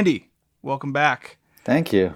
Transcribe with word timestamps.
Andy, 0.00 0.30
welcome 0.62 0.94
back. 0.94 1.36
Thank 1.62 1.92
you. 1.92 2.14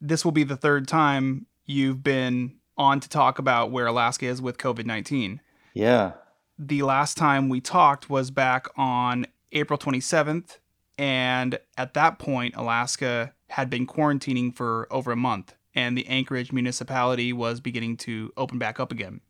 This 0.00 0.24
will 0.24 0.32
be 0.32 0.42
the 0.42 0.56
third 0.56 0.88
time 0.88 1.46
you've 1.64 2.02
been 2.02 2.56
on 2.76 2.98
to 2.98 3.08
talk 3.08 3.38
about 3.38 3.70
where 3.70 3.86
Alaska 3.86 4.26
is 4.26 4.42
with 4.42 4.58
COVID 4.58 4.84
19. 4.84 5.40
Yeah. 5.72 6.14
The 6.58 6.82
last 6.82 7.16
time 7.16 7.48
we 7.48 7.60
talked 7.60 8.10
was 8.10 8.32
back 8.32 8.66
on 8.76 9.28
April 9.52 9.78
27th. 9.78 10.58
And 10.98 11.60
at 11.78 11.94
that 11.94 12.18
point, 12.18 12.56
Alaska 12.56 13.32
had 13.50 13.70
been 13.70 13.86
quarantining 13.86 14.52
for 14.52 14.88
over 14.90 15.12
a 15.12 15.16
month, 15.16 15.54
and 15.72 15.96
the 15.96 16.08
Anchorage 16.08 16.50
municipality 16.50 17.32
was 17.32 17.60
beginning 17.60 17.96
to 17.98 18.32
open 18.36 18.58
back 18.58 18.80
up 18.80 18.90
again. 18.90 19.20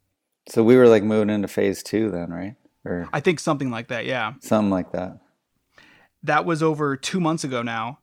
So 0.49 0.65
we 0.65 0.75
were 0.77 0.89
like 0.89 1.03
moving 1.03 1.29
into 1.29 1.49
phase 1.49 1.83
two 1.83 2.11
then, 2.11 2.31
right? 2.31 2.55
Or 2.83 3.11
I 3.13 3.21
think 3.21 3.41
something 3.41 3.71
like 3.71 3.89
that, 3.89 4.07
yeah. 4.07 4.33
Something 4.41 4.71
like 4.71 4.93
that. 4.93 5.19
That 6.23 6.45
was 6.45 6.63
over 6.63 6.97
two 6.97 7.21
months 7.21 7.45
ago 7.45 7.63
now. 7.63 7.99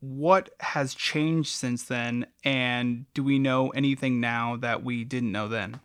What 0.00 0.50
has 0.60 0.94
changed 0.94 1.50
since 1.50 1.84
then? 1.84 2.26
And 2.44 3.06
do 3.14 3.24
we 3.24 3.38
know 3.38 3.70
anything 3.70 4.20
now 4.20 4.56
that 4.56 4.84
we 4.84 5.04
didn't 5.04 5.32
know 5.32 5.48
then? 5.48 5.80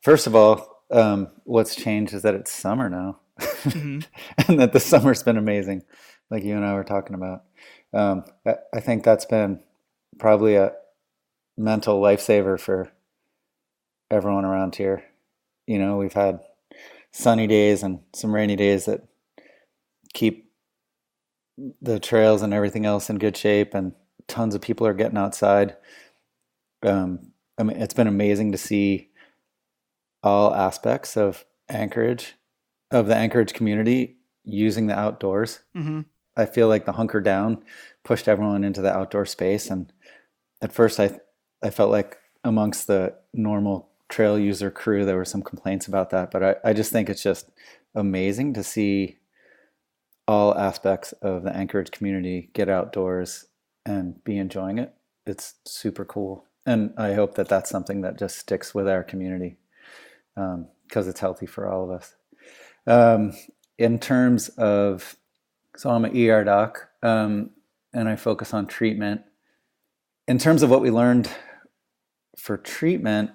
First 0.00 0.26
of 0.26 0.34
all, 0.34 0.82
um, 0.90 1.28
what's 1.44 1.74
changed 1.74 2.12
is 2.12 2.22
that 2.22 2.34
it's 2.34 2.52
summer 2.52 2.90
now. 2.90 3.20
Mm-hmm. 3.38 4.00
and 4.48 4.60
that 4.60 4.72
the 4.72 4.80
summer's 4.80 5.22
been 5.22 5.36
amazing, 5.36 5.82
like 6.30 6.44
you 6.44 6.56
and 6.56 6.64
I 6.64 6.74
were 6.74 6.84
talking 6.84 7.14
about. 7.14 7.44
Um, 7.92 8.24
I, 8.46 8.56
I 8.74 8.80
think 8.80 9.04
that's 9.04 9.24
been 9.24 9.60
probably 10.18 10.56
a 10.56 10.72
mental 11.56 12.00
lifesaver 12.00 12.58
for 12.58 12.92
everyone 14.10 14.44
around 14.44 14.76
here. 14.76 15.04
You 15.66 15.78
know, 15.78 15.96
we've 15.96 16.12
had 16.12 16.40
sunny 17.12 17.46
days 17.46 17.82
and 17.82 18.00
some 18.12 18.34
rainy 18.34 18.56
days 18.56 18.84
that 18.86 19.06
keep 20.12 20.43
the 21.80 22.00
trails 22.00 22.42
and 22.42 22.52
everything 22.52 22.86
else 22.86 23.10
in 23.10 23.18
good 23.18 23.36
shape, 23.36 23.74
and 23.74 23.92
tons 24.26 24.54
of 24.54 24.60
people 24.60 24.86
are 24.86 24.94
getting 24.94 25.18
outside. 25.18 25.76
Um, 26.82 27.32
I 27.58 27.62
mean, 27.62 27.76
it's 27.76 27.94
been 27.94 28.06
amazing 28.06 28.52
to 28.52 28.58
see 28.58 29.10
all 30.22 30.54
aspects 30.54 31.16
of 31.16 31.44
Anchorage, 31.68 32.34
of 32.90 33.06
the 33.06 33.16
Anchorage 33.16 33.52
community 33.52 34.16
using 34.44 34.86
the 34.86 34.98
outdoors. 34.98 35.60
Mm-hmm. 35.76 36.00
I 36.36 36.46
feel 36.46 36.68
like 36.68 36.84
the 36.84 36.92
hunker 36.92 37.20
down 37.20 37.62
pushed 38.02 38.26
everyone 38.26 38.64
into 38.64 38.82
the 38.82 38.92
outdoor 38.92 39.26
space, 39.26 39.70
and 39.70 39.92
at 40.60 40.72
first 40.72 40.98
I 40.98 41.18
I 41.62 41.70
felt 41.70 41.90
like 41.90 42.18
amongst 42.42 42.86
the 42.86 43.14
normal 43.32 43.88
trail 44.08 44.38
user 44.38 44.70
crew 44.70 45.04
there 45.04 45.16
were 45.16 45.24
some 45.24 45.42
complaints 45.42 45.86
about 45.86 46.10
that, 46.10 46.30
but 46.30 46.42
I, 46.42 46.56
I 46.64 46.72
just 46.72 46.92
think 46.92 47.08
it's 47.08 47.22
just 47.22 47.50
amazing 47.94 48.54
to 48.54 48.62
see 48.62 49.18
all 50.26 50.56
aspects 50.56 51.12
of 51.22 51.42
the 51.42 51.54
Anchorage 51.54 51.90
community 51.90 52.50
get 52.52 52.68
outdoors 52.68 53.46
and 53.84 54.22
be 54.24 54.38
enjoying 54.38 54.78
it. 54.78 54.94
It's 55.26 55.54
super 55.66 56.04
cool. 56.04 56.46
And 56.66 56.94
I 56.96 57.12
hope 57.12 57.34
that 57.34 57.48
that's 57.48 57.70
something 57.70 58.00
that 58.02 58.18
just 58.18 58.38
sticks 58.38 58.74
with 58.74 58.88
our 58.88 59.02
community 59.02 59.58
because 60.34 60.54
um, 60.54 61.08
it's 61.08 61.20
healthy 61.20 61.46
for 61.46 61.68
all 61.70 61.84
of 61.84 61.90
us. 61.90 62.14
Um, 62.86 63.32
in 63.78 63.98
terms 63.98 64.48
of, 64.50 65.16
so 65.76 65.90
I'm 65.90 66.04
an 66.04 66.16
ER 66.16 66.44
doc 66.44 66.88
um, 67.02 67.50
and 67.92 68.08
I 68.08 68.16
focus 68.16 68.54
on 68.54 68.66
treatment. 68.66 69.22
In 70.26 70.38
terms 70.38 70.62
of 70.62 70.70
what 70.70 70.80
we 70.80 70.90
learned 70.90 71.30
for 72.36 72.56
treatment, 72.56 73.30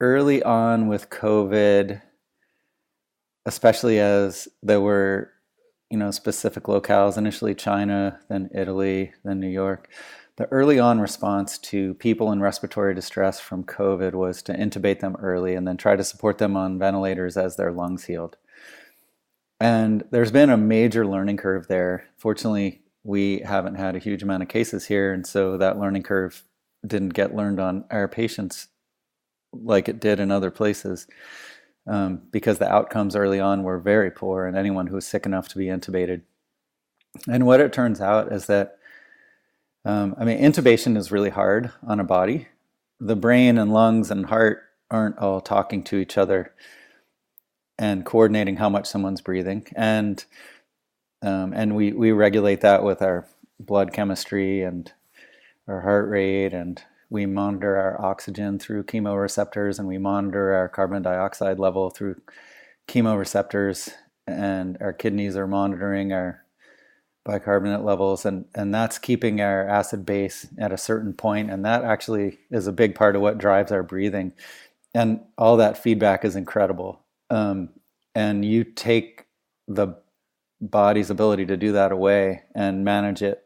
early 0.00 0.42
on 0.42 0.86
with 0.86 1.10
COVID, 1.10 2.00
especially 3.46 3.98
as 3.98 4.48
there 4.62 4.80
were, 4.80 5.30
you 5.94 5.98
know, 5.98 6.10
specific 6.10 6.64
locales, 6.64 7.16
initially 7.16 7.54
China, 7.54 8.18
then 8.28 8.50
Italy, 8.52 9.12
then 9.22 9.38
New 9.38 9.46
York. 9.48 9.88
The 10.34 10.46
early 10.46 10.80
on 10.80 10.98
response 10.98 11.56
to 11.58 11.94
people 11.94 12.32
in 12.32 12.40
respiratory 12.40 12.96
distress 12.96 13.38
from 13.38 13.62
COVID 13.62 14.12
was 14.14 14.42
to 14.42 14.58
intubate 14.58 14.98
them 14.98 15.14
early 15.20 15.54
and 15.54 15.68
then 15.68 15.76
try 15.76 15.94
to 15.94 16.02
support 16.02 16.38
them 16.38 16.56
on 16.56 16.80
ventilators 16.80 17.36
as 17.36 17.54
their 17.54 17.70
lungs 17.70 18.06
healed. 18.06 18.36
And 19.60 20.02
there's 20.10 20.32
been 20.32 20.50
a 20.50 20.56
major 20.56 21.06
learning 21.06 21.36
curve 21.36 21.68
there. 21.68 22.08
Fortunately, 22.16 22.82
we 23.04 23.38
haven't 23.46 23.76
had 23.76 23.94
a 23.94 24.00
huge 24.00 24.24
amount 24.24 24.42
of 24.42 24.48
cases 24.48 24.86
here, 24.86 25.12
and 25.12 25.24
so 25.24 25.56
that 25.58 25.78
learning 25.78 26.02
curve 26.02 26.42
didn't 26.84 27.10
get 27.10 27.36
learned 27.36 27.60
on 27.60 27.84
our 27.92 28.08
patients 28.08 28.66
like 29.52 29.88
it 29.88 30.00
did 30.00 30.18
in 30.18 30.32
other 30.32 30.50
places 30.50 31.06
um, 31.86 32.22
because 32.30 32.58
the 32.58 32.70
outcomes 32.70 33.16
early 33.16 33.40
on 33.40 33.62
were 33.62 33.78
very 33.78 34.10
poor 34.10 34.46
in 34.46 34.56
anyone 34.56 34.86
who 34.86 34.94
was 34.94 35.06
sick 35.06 35.26
enough 35.26 35.48
to 35.48 35.58
be 35.58 35.66
intubated. 35.66 36.22
And 37.28 37.46
what 37.46 37.60
it 37.60 37.72
turns 37.72 38.00
out 38.00 38.32
is 38.32 38.46
that, 38.46 38.78
um, 39.84 40.14
I 40.18 40.24
mean, 40.24 40.38
intubation 40.40 40.96
is 40.96 41.12
really 41.12 41.30
hard 41.30 41.70
on 41.86 42.00
a 42.00 42.04
body. 42.04 42.48
The 43.00 43.16
brain 43.16 43.58
and 43.58 43.72
lungs 43.72 44.10
and 44.10 44.26
heart 44.26 44.62
aren't 44.90 45.18
all 45.18 45.40
talking 45.40 45.82
to 45.84 45.98
each 45.98 46.16
other 46.16 46.54
and 47.78 48.04
coordinating 48.04 48.56
how 48.56 48.68
much 48.68 48.86
someone's 48.86 49.20
breathing. 49.20 49.66
And 49.74 50.24
um, 51.22 51.54
and 51.54 51.74
we, 51.74 51.92
we 51.92 52.12
regulate 52.12 52.60
that 52.60 52.84
with 52.84 53.00
our 53.00 53.26
blood 53.58 53.94
chemistry 53.94 54.62
and 54.62 54.92
our 55.66 55.80
heart 55.80 56.10
rate 56.10 56.52
and 56.52 56.82
we 57.14 57.26
monitor 57.26 57.76
our 57.76 58.04
oxygen 58.04 58.58
through 58.58 58.82
chemoreceptors 58.82 59.78
and 59.78 59.86
we 59.86 59.98
monitor 59.98 60.52
our 60.52 60.68
carbon 60.68 61.00
dioxide 61.00 61.60
level 61.60 61.88
through 61.88 62.20
chemoreceptors. 62.88 63.88
And 64.26 64.76
our 64.80 64.92
kidneys 64.92 65.36
are 65.36 65.46
monitoring 65.46 66.12
our 66.12 66.44
bicarbonate 67.24 67.84
levels. 67.84 68.26
And 68.26 68.46
and 68.56 68.74
that's 68.74 68.98
keeping 68.98 69.40
our 69.40 69.66
acid 69.68 70.04
base 70.04 70.48
at 70.58 70.72
a 70.72 70.76
certain 70.76 71.12
point. 71.12 71.52
And 71.52 71.64
that 71.64 71.84
actually 71.84 72.40
is 72.50 72.66
a 72.66 72.72
big 72.72 72.96
part 72.96 73.14
of 73.14 73.22
what 73.22 73.38
drives 73.38 73.70
our 73.70 73.84
breathing. 73.84 74.32
And 74.92 75.20
all 75.38 75.56
that 75.58 75.78
feedback 75.78 76.24
is 76.24 76.34
incredible. 76.34 77.00
Um, 77.30 77.68
and 78.16 78.44
you 78.44 78.64
take 78.64 79.26
the 79.68 79.94
body's 80.60 81.10
ability 81.10 81.46
to 81.46 81.56
do 81.56 81.72
that 81.72 81.92
away 81.92 82.42
and 82.56 82.84
manage 82.84 83.22
it 83.22 83.44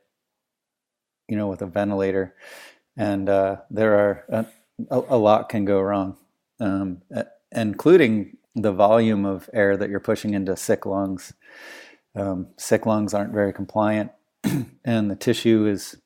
you 1.29 1.37
know 1.37 1.47
with 1.49 1.63
a 1.63 1.67
ventilator 1.67 2.35
and 2.99 3.29
uh, 3.29 3.57
there 3.71 3.95
are 3.95 4.25
uh, 4.31 4.45
a, 4.91 5.15
a, 5.15 5.17
lot 5.17 5.49
can 5.49 5.65
go 5.65 5.81
wrong, 5.81 6.17
um, 6.61 7.01
including 7.53 8.37
the 8.57 8.73
volume 8.73 9.25
of 9.25 9.49
air 9.55 9.77
that 9.77 9.89
you're 9.89 10.01
pushing 10.01 10.35
into 10.35 10.57
sick 10.57 10.85
lungs. 10.85 11.33
Um, 12.17 12.49
sick 12.57 12.85
lungs 12.87 13.15
aren't 13.15 13.33
very 13.33 13.53
compliant, 13.53 14.11
and 14.85 15.11
the 15.11 15.17
tissue 15.17 15.67
is 15.67 15.97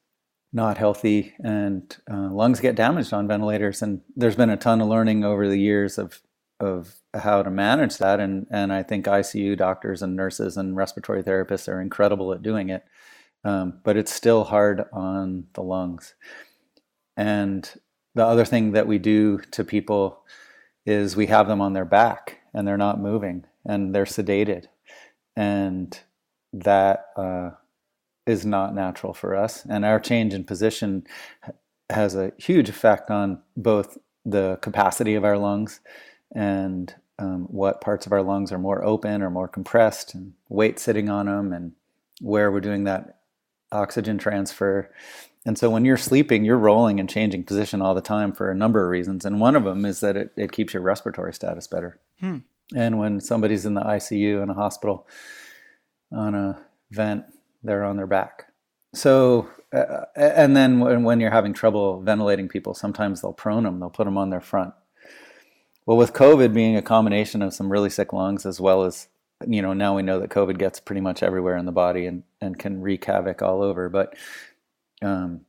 not 0.53 0.77
healthy, 0.77 1.33
and 1.43 1.97
uh, 2.11 2.29
lungs 2.31 2.61
get 2.61 2.77
damaged 2.77 3.15
on 3.15 3.27
ventilators. 3.27 3.81
And 3.81 4.03
there's 4.15 4.37
been 4.37 4.51
a 4.51 4.59
ton 4.59 4.83
of 4.83 4.89
learning 4.89 5.25
over 5.25 5.49
the 5.49 5.59
years 5.59 5.99
of 5.99 6.21
of 6.61 7.01
how 7.15 7.43
to 7.43 7.51
manage 7.51 7.97
that, 7.99 8.21
and 8.21 8.47
and 8.51 8.71
I 8.71 8.83
think 8.83 9.07
ICU 9.07 9.57
doctors 9.57 10.03
and 10.03 10.15
nurses 10.15 10.59
and 10.59 10.77
respiratory 10.77 11.23
therapists 11.23 11.69
are 11.69 11.81
incredible 11.81 12.35
at 12.35 12.43
doing 12.43 12.69
it. 12.69 12.85
Um, 13.45 13.81
but 13.83 13.97
it's 13.97 14.13
still 14.13 14.45
hard 14.45 14.85
on 14.93 15.47
the 15.55 15.63
lungs. 15.63 16.15
And 17.17 17.69
the 18.15 18.27
other 18.27 18.45
thing 18.45 18.73
that 18.73 18.87
we 18.87 18.99
do 18.99 19.39
to 19.53 19.65
people 19.65 20.23
is 20.85 21.17
we 21.17 21.27
have 21.27 21.49
them 21.49 21.61
on 21.61 21.73
their 21.73 21.85
back 21.85 22.41
and 22.53 22.67
they're 22.67 22.77
not 22.77 23.01
moving 23.01 23.45
and 23.65 23.95
they're 23.95 24.05
sedated. 24.05 24.67
And 25.37 25.99
that 26.53 27.07
uh, 27.17 27.51
is 28.27 28.45
not 28.45 28.75
natural 28.75 29.15
for 29.15 29.35
us. 29.35 29.65
And 29.65 29.85
our 29.85 30.01
change 30.01 30.35
in 30.35 30.45
position 30.45 31.07
has 31.91 32.15
a 32.15 32.33
huge 32.39 32.69
effect 32.69 33.11
on 33.11 33.41
both 33.57 33.99
the 34.25 34.59
capacity 34.63 35.15
of 35.15 35.25
our 35.25 35.39
lungs 35.39 35.81
and 36.35 36.95
um, 37.19 37.43
what 37.51 37.81
parts 37.81 38.07
of 38.07 38.13
our 38.13 38.23
lungs 38.23 38.53
are 38.53 38.59
more 38.59 38.85
open 38.85 39.23
or 39.23 39.31
more 39.31 39.49
compressed 39.49 40.15
and 40.15 40.33
weight 40.49 40.79
sitting 40.79 41.09
on 41.09 41.27
them 41.27 41.53
and 41.53 41.73
where 42.21 42.51
we're 42.51 42.61
doing 42.61 42.85
that 42.85 43.19
oxygen 43.71 44.19
transfer 44.19 44.91
and 45.45 45.59
so 45.59 45.71
when 45.71 45.85
you're 45.85 45.97
sleeping, 45.97 46.45
you're 46.45 46.59
rolling 46.59 47.01
and 47.01 47.09
changing 47.09 47.45
position 47.45 47.83
all 47.83 47.95
the 47.95 48.01
time 48.01 48.33
for 48.33 48.51
a 48.51 48.55
number 48.55 48.85
of 48.85 48.91
reasons. 48.91 49.25
And 49.25 49.41
one 49.41 49.57
of 49.57 49.65
them 49.65 49.85
is 49.85 50.01
that 50.01 50.17
it, 50.17 50.33
it 50.37 50.53
keeps 50.53 50.73
your 50.73 50.83
respiratory 50.83 51.35
status 51.35 51.67
better. 51.67 51.99
Hmm. 52.21 52.39
And 52.77 52.99
when 52.99 53.21
somebody's 53.21 53.67
in 53.67 53.75
the 53.75 53.83
ICU 53.83 54.43
in 54.43 54.51
a 54.51 54.55
hospital 54.55 55.07
on 56.13 56.35
a 56.35 56.65
vent, 56.91 57.25
they're 57.63 57.85
on 57.85 57.97
their 57.97 58.07
back. 58.07 58.53
So, 58.95 59.49
uh, 59.73 60.05
and 60.15 60.57
then 60.57 60.79
when, 60.79 61.03
when 61.03 61.19
you're 61.19 61.31
having 61.31 61.55
trouble 61.55 62.01
ventilating 62.03 62.49
people, 62.49 62.75
sometimes 62.75 63.21
they'll 63.21 63.33
prone 63.33 63.65
them, 63.65 63.81
they'll 63.81 63.91
put 63.91 64.05
them 64.05 64.19
on 64.19 64.31
their 64.31 64.41
front. 64.41 64.75
Well, 65.87 65.97
with 65.97 66.13
COVID 66.13 66.55
being 66.55 66.77
a 66.77 66.83
combination 66.83 67.43
of 67.43 67.53
some 67.53 67.73
really 67.73 67.91
sick 67.91 68.13
lungs 68.13 68.47
as 68.47 68.61
well 68.61 68.85
as 68.85 69.09
you 69.49 69.61
know 69.61 69.73
now 69.73 69.97
we 69.97 70.03
know 70.03 70.21
that 70.21 70.31
covid 70.31 70.57
gets 70.57 70.79
pretty 70.79 71.01
much 71.01 71.21
everywhere 71.21 71.57
in 71.57 71.67
the 71.67 71.73
body 71.73 72.07
and, 72.07 72.23
and 72.41 72.61
can 72.61 72.81
wreak 72.81 73.05
havoc 73.05 73.43
all 73.43 73.61
over 73.61 73.89
but 73.89 74.15
um, 75.03 75.43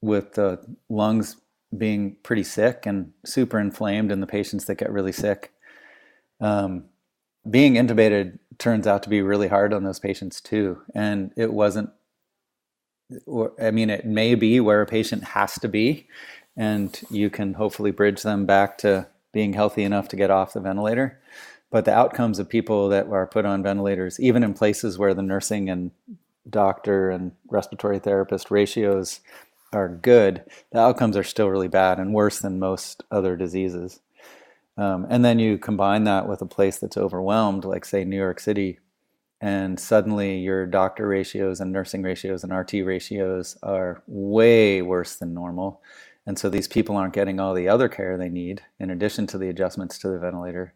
with 0.00 0.34
the 0.34 0.60
lungs 0.88 1.36
being 1.76 2.16
pretty 2.22 2.44
sick 2.44 2.86
and 2.86 3.12
super 3.24 3.58
inflamed 3.58 4.12
in 4.12 4.20
the 4.20 4.26
patients 4.26 4.66
that 4.66 4.76
get 4.76 4.92
really 4.92 5.12
sick. 5.12 5.52
Um, 6.40 6.84
being 7.48 7.74
intubated 7.74 8.38
turns 8.58 8.86
out 8.86 9.02
to 9.02 9.08
be 9.08 9.22
really 9.22 9.48
hard 9.48 9.72
on 9.72 9.84
those 9.84 9.98
patients 9.98 10.40
too. 10.40 10.82
And 10.94 11.32
it 11.36 11.52
wasn't, 11.52 11.90
I 13.60 13.70
mean, 13.70 13.90
it 13.90 14.04
may 14.04 14.34
be 14.34 14.60
where 14.60 14.82
a 14.82 14.86
patient 14.86 15.24
has 15.24 15.54
to 15.60 15.68
be, 15.68 16.08
and 16.56 16.98
you 17.10 17.30
can 17.30 17.54
hopefully 17.54 17.90
bridge 17.90 18.22
them 18.22 18.46
back 18.46 18.78
to 18.78 19.06
being 19.32 19.52
healthy 19.52 19.84
enough 19.84 20.08
to 20.08 20.16
get 20.16 20.30
off 20.30 20.54
the 20.54 20.60
ventilator. 20.60 21.20
But 21.70 21.84
the 21.84 21.94
outcomes 21.94 22.38
of 22.38 22.48
people 22.48 22.88
that 22.88 23.06
are 23.08 23.26
put 23.26 23.44
on 23.44 23.62
ventilators, 23.62 24.18
even 24.18 24.42
in 24.42 24.54
places 24.54 24.98
where 24.98 25.14
the 25.14 25.22
nursing 25.22 25.68
and 25.68 25.90
doctor 26.48 27.10
and 27.10 27.32
respiratory 27.48 27.98
therapist 27.98 28.50
ratios 28.50 29.20
are 29.72 29.88
good, 29.88 30.44
the 30.72 30.78
outcomes 30.78 31.16
are 31.16 31.24
still 31.24 31.50
really 31.50 31.68
bad 31.68 31.98
and 31.98 32.14
worse 32.14 32.40
than 32.40 32.58
most 32.58 33.02
other 33.10 33.36
diseases. 33.36 34.00
Um, 34.78 35.06
and 35.08 35.24
then 35.24 35.38
you 35.38 35.58
combine 35.58 36.04
that 36.04 36.28
with 36.28 36.42
a 36.42 36.46
place 36.46 36.78
that's 36.78 36.96
overwhelmed, 36.96 37.64
like, 37.64 37.84
say, 37.84 38.04
New 38.04 38.16
York 38.16 38.40
City, 38.40 38.78
and 39.40 39.78
suddenly 39.78 40.38
your 40.38 40.66
doctor 40.66 41.06
ratios 41.06 41.60
and 41.60 41.72
nursing 41.72 42.02
ratios 42.02 42.42
and 42.42 42.56
RT 42.56 42.72
ratios 42.84 43.56
are 43.62 44.02
way 44.06 44.82
worse 44.82 45.16
than 45.16 45.34
normal. 45.34 45.82
And 46.26 46.38
so 46.38 46.48
these 46.48 46.68
people 46.68 46.96
aren't 46.96 47.14
getting 47.14 47.38
all 47.38 47.54
the 47.54 47.68
other 47.68 47.88
care 47.88 48.16
they 48.16 48.28
need 48.28 48.62
in 48.80 48.90
addition 48.90 49.26
to 49.28 49.38
the 49.38 49.48
adjustments 49.48 49.98
to 49.98 50.08
the 50.08 50.18
ventilator, 50.18 50.74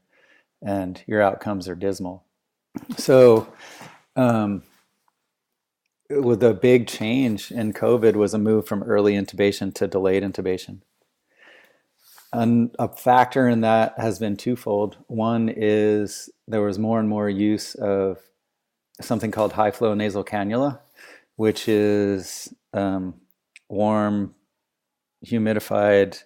and 0.62 1.02
your 1.06 1.22
outcomes 1.22 1.68
are 1.68 1.74
dismal. 1.74 2.24
So, 2.96 3.48
um, 4.16 4.62
with 6.10 6.40
the 6.40 6.52
big 6.52 6.86
change 6.88 7.52
in 7.52 7.72
COVID 7.72 8.14
was 8.14 8.34
a 8.34 8.38
move 8.38 8.66
from 8.66 8.82
early 8.82 9.14
intubation 9.14 9.72
to 9.74 9.86
delayed 9.86 10.22
intubation. 10.22 10.80
And 12.32 12.74
a 12.78 12.88
factor 12.88 13.48
in 13.48 13.60
that 13.62 13.94
has 13.98 14.18
been 14.18 14.36
twofold. 14.36 14.98
One 15.06 15.48
is 15.48 16.28
there 16.46 16.62
was 16.62 16.78
more 16.78 16.98
and 16.98 17.08
more 17.08 17.28
use 17.28 17.74
of 17.76 18.18
something 19.00 19.30
called 19.30 19.52
high 19.52 19.70
flow 19.70 19.94
nasal 19.94 20.24
cannula, 20.24 20.80
which 21.36 21.68
is 21.68 22.52
um, 22.72 23.14
warm, 23.68 24.34
humidified 25.24 26.22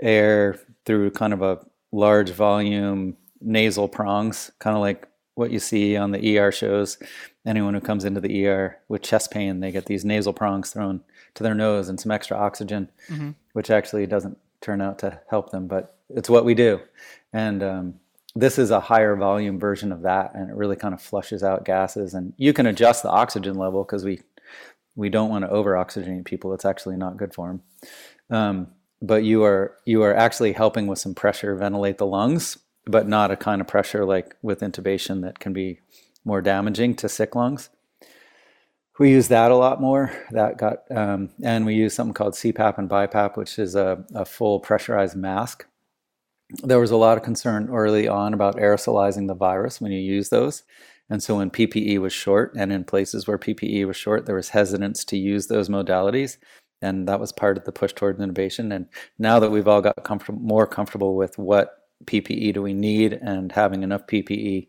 air 0.00 0.58
through 0.84 1.10
kind 1.10 1.32
of 1.32 1.42
a 1.42 1.60
large 1.92 2.30
volume 2.30 3.16
nasal 3.40 3.88
prongs, 3.88 4.50
kind 4.58 4.76
of 4.76 4.80
like 4.80 5.08
what 5.38 5.52
you 5.52 5.60
see 5.60 5.96
on 5.96 6.10
the 6.10 6.38
ER 6.38 6.50
shows. 6.50 6.98
Anyone 7.46 7.72
who 7.72 7.80
comes 7.80 8.04
into 8.04 8.20
the 8.20 8.46
ER 8.46 8.76
with 8.88 9.02
chest 9.02 9.30
pain, 9.30 9.60
they 9.60 9.70
get 9.70 9.86
these 9.86 10.04
nasal 10.04 10.32
prongs 10.32 10.70
thrown 10.70 11.00
to 11.34 11.44
their 11.44 11.54
nose 11.54 11.88
and 11.88 11.98
some 12.00 12.10
extra 12.10 12.36
oxygen, 12.36 12.90
mm-hmm. 13.08 13.30
which 13.52 13.70
actually 13.70 14.04
doesn't 14.06 14.36
turn 14.60 14.80
out 14.80 14.98
to 14.98 15.20
help 15.30 15.50
them, 15.50 15.68
but 15.68 15.96
it's 16.10 16.28
what 16.28 16.44
we 16.44 16.54
do. 16.54 16.80
And 17.32 17.62
um, 17.62 17.94
this 18.34 18.58
is 18.58 18.72
a 18.72 18.80
higher 18.80 19.14
volume 19.14 19.60
version 19.60 19.92
of 19.92 20.02
that, 20.02 20.34
and 20.34 20.50
it 20.50 20.56
really 20.56 20.74
kind 20.74 20.92
of 20.92 21.00
flushes 21.00 21.44
out 21.44 21.64
gases. 21.64 22.14
And 22.14 22.34
you 22.36 22.52
can 22.52 22.66
adjust 22.66 23.04
the 23.04 23.10
oxygen 23.10 23.54
level 23.54 23.84
because 23.84 24.04
we 24.04 24.20
we 24.96 25.08
don't 25.08 25.30
want 25.30 25.44
to 25.44 25.50
over 25.50 25.74
oxygenate 25.74 26.24
people. 26.24 26.52
It's 26.52 26.64
actually 26.64 26.96
not 26.96 27.16
good 27.16 27.32
for 27.32 27.46
them. 27.46 27.62
Um, 28.36 28.66
but 29.00 29.22
you 29.22 29.44
are 29.44 29.76
you 29.84 30.02
are 30.02 30.14
actually 30.14 30.52
helping 30.52 30.88
with 30.88 30.98
some 30.98 31.14
pressure 31.14 31.54
ventilate 31.54 31.98
the 31.98 32.06
lungs, 32.06 32.58
but 32.88 33.06
not 33.06 33.30
a 33.30 33.36
kind 33.36 33.60
of 33.60 33.66
pressure 33.66 34.04
like 34.04 34.36
with 34.42 34.60
intubation 34.60 35.22
that 35.22 35.38
can 35.38 35.52
be 35.52 35.80
more 36.24 36.40
damaging 36.40 36.94
to 36.96 37.08
sick 37.08 37.34
lungs 37.34 37.70
we 38.98 39.10
use 39.10 39.28
that 39.28 39.50
a 39.50 39.56
lot 39.56 39.80
more. 39.80 40.12
That 40.32 40.58
got, 40.58 40.78
um, 40.90 41.30
and 41.42 41.64
we 41.64 41.74
use 41.74 41.94
something 41.94 42.14
called 42.14 42.34
CPAP 42.34 42.78
and 42.78 42.88
BiPAP, 42.88 43.36
which 43.36 43.58
is 43.58 43.74
a, 43.74 44.04
a, 44.14 44.24
full 44.24 44.60
pressurized 44.60 45.16
mask. 45.16 45.66
There 46.62 46.80
was 46.80 46.90
a 46.90 46.96
lot 46.96 47.16
of 47.16 47.24
concern 47.24 47.68
early 47.70 48.08
on 48.08 48.34
about 48.34 48.56
aerosolizing 48.56 49.28
the 49.28 49.34
virus 49.34 49.80
when 49.80 49.92
you 49.92 50.00
use 50.00 50.30
those. 50.30 50.64
And 51.10 51.22
so 51.22 51.36
when 51.36 51.50
PPE 51.50 51.98
was 51.98 52.12
short, 52.12 52.52
and 52.56 52.72
in 52.72 52.84
places 52.84 53.26
where 53.26 53.38
PPE 53.38 53.86
was 53.86 53.96
short, 53.96 54.26
there 54.26 54.34
was 54.34 54.50
hesitance 54.50 55.04
to 55.06 55.16
use 55.16 55.46
those 55.46 55.68
modalities. 55.68 56.36
And 56.82 57.08
that 57.08 57.20
was 57.20 57.32
part 57.32 57.56
of 57.56 57.64
the 57.64 57.72
push 57.72 57.92
towards 57.92 58.20
intubation. 58.20 58.74
And 58.74 58.86
now 59.18 59.40
that 59.40 59.50
we've 59.50 59.68
all 59.68 59.80
got 59.80 60.04
comfortable, 60.04 60.40
more 60.40 60.66
comfortable 60.66 61.16
with 61.16 61.38
what 61.38 61.77
PPE 62.04 62.54
do 62.54 62.62
we 62.62 62.74
need 62.74 63.12
and 63.12 63.52
having 63.52 63.82
enough 63.82 64.06
PPE, 64.06 64.68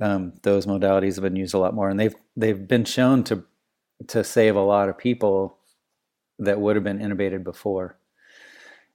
um, 0.00 0.32
those 0.42 0.66
modalities 0.66 1.14
have 1.14 1.22
been 1.22 1.36
used 1.36 1.54
a 1.54 1.58
lot 1.58 1.74
more. 1.74 1.88
And 1.88 1.98
they've 1.98 2.14
they've 2.36 2.66
been 2.66 2.84
shown 2.84 3.24
to 3.24 3.44
to 4.08 4.24
save 4.24 4.56
a 4.56 4.60
lot 4.60 4.88
of 4.88 4.98
people 4.98 5.58
that 6.38 6.60
would 6.60 6.76
have 6.76 6.84
been 6.84 6.98
intubated 6.98 7.44
before 7.44 7.96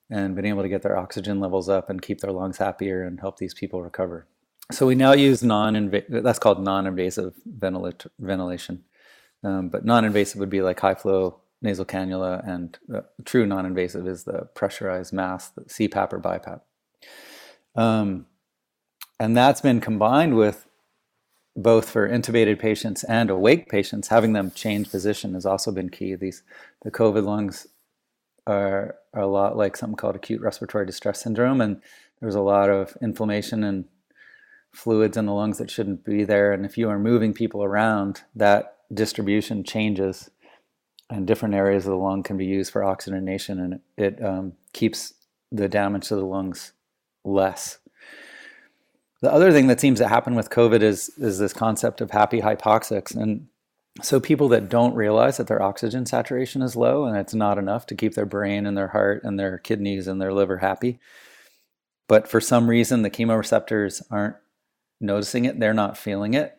and 0.10 0.36
been 0.36 0.46
able 0.46 0.64
to 0.64 0.70
get 0.70 0.82
their 0.82 0.98
oxygen 0.98 1.40
levels 1.40 1.70
up 1.70 1.90
and 1.90 2.02
keep 2.02 2.22
their 2.22 2.32
lungs 2.32 2.58
happier 2.58 3.04
and 3.04 3.20
help 3.20 3.38
these 3.38 3.54
people 3.54 3.82
recover. 3.82 4.28
So 4.72 4.86
we 4.86 4.96
now 4.96 5.14
use 5.14 5.44
non-invasive, 5.44 6.24
that's 6.24 6.40
called 6.40 6.62
non-invasive 6.62 7.34
ventilation. 7.46 8.84
Um, 9.44 9.70
but 9.70 9.86
non-invasive 9.86 10.40
would 10.40 10.50
be 10.50 10.62
like 10.62 10.80
high 10.80 10.96
flow 10.96 11.40
nasal 11.62 11.86
cannula 11.86 12.48
and 12.48 12.78
uh, 12.94 13.02
true 13.26 13.46
non-invasive 13.46 14.08
is 14.08 14.24
the 14.24 14.48
pressurized 14.56 15.14
mask, 15.14 15.56
the 15.56 15.62
CPAP 15.62 16.14
or 16.14 16.20
BiPAP. 16.20 16.62
Um, 17.78 18.26
and 19.20 19.38
that's 19.38 19.62
been 19.62 19.80
combined 19.80 20.36
with 20.36 20.68
both 21.56 21.90
for 21.90 22.08
intubated 22.08 22.60
patients 22.60 23.04
and 23.06 23.30
awake 23.30 23.68
patients, 23.70 24.10
having 24.10 24.34
them 24.34 24.52
change 24.52 24.92
position 24.92 25.34
has 25.34 25.46
also 25.46 25.72
been 25.72 25.90
key. 25.90 26.14
These 26.16 26.44
the 26.84 26.92
COVID 26.92 27.24
lungs 27.24 27.68
are, 28.46 28.96
are 29.14 29.24
a 29.24 29.28
lot 29.28 29.58
like 29.58 29.76
something 29.76 29.98
called 29.98 30.16
acute 30.16 30.42
respiratory 30.42 30.86
distress 30.86 31.22
syndrome, 31.22 31.62
and 31.62 31.82
there's 32.20 32.36
a 32.36 32.42
lot 32.42 32.70
of 32.70 32.96
inflammation 33.02 33.64
and 33.64 33.86
fluids 34.72 35.18
in 35.18 35.26
the 35.26 35.34
lungs 35.34 35.58
that 35.58 35.72
shouldn't 35.72 36.06
be 36.06 36.24
there. 36.24 36.54
And 36.54 36.64
if 36.64 36.78
you 36.78 36.90
are 36.90 37.00
moving 37.00 37.34
people 37.34 37.64
around, 37.64 38.22
that 38.36 38.78
distribution 38.94 39.64
changes, 39.64 40.30
and 41.10 41.26
different 41.26 41.56
areas 41.56 41.86
of 41.86 41.92
the 41.92 41.98
lung 41.98 42.22
can 42.22 42.38
be 42.38 42.46
used 42.46 42.72
for 42.72 42.84
oxygenation, 42.84 43.60
and 43.60 43.74
it, 43.74 43.82
it 43.98 44.24
um, 44.24 44.54
keeps 44.74 45.14
the 45.52 45.68
damage 45.68 46.10
to 46.10 46.16
the 46.16 46.26
lungs 46.26 46.74
less. 47.28 47.80
The 49.22 49.32
other 49.32 49.52
thing 49.52 49.68
that 49.68 49.82
seems 49.82 50.00
to 50.00 50.08
happen 50.08 50.36
with 50.36 50.50
COVID 50.50 50.82
is 50.82 51.10
is 51.18 51.40
this 51.40 51.54
concept 51.54 52.02
of 52.02 52.12
happy 52.12 52.42
hypoxics, 52.42 53.16
and 53.16 53.48
so 54.02 54.20
people 54.20 54.48
that 54.50 54.70
don't 54.70 54.96
realize 54.96 55.38
that 55.38 55.48
their 55.48 55.62
oxygen 55.62 56.06
saturation 56.06 56.62
is 56.62 56.76
low 56.76 57.06
and 57.06 57.18
it's 57.18 57.34
not 57.34 57.58
enough 57.58 57.88
to 57.88 57.96
keep 57.96 58.14
their 58.14 58.28
brain 58.28 58.68
and 58.68 58.78
their 58.78 58.90
heart 58.90 59.24
and 59.24 59.40
their 59.40 59.58
kidneys 59.58 60.08
and 60.08 60.22
their 60.22 60.34
liver 60.34 60.58
happy, 60.58 61.00
but 62.08 62.28
for 62.28 62.40
some 62.40 62.70
reason 62.70 63.02
the 63.02 63.10
chemoreceptors 63.10 64.04
aren't 64.12 64.36
noticing 65.02 65.46
it, 65.46 65.60
they're 65.60 65.74
not 65.74 65.98
feeling 65.98 66.36
it, 66.36 66.58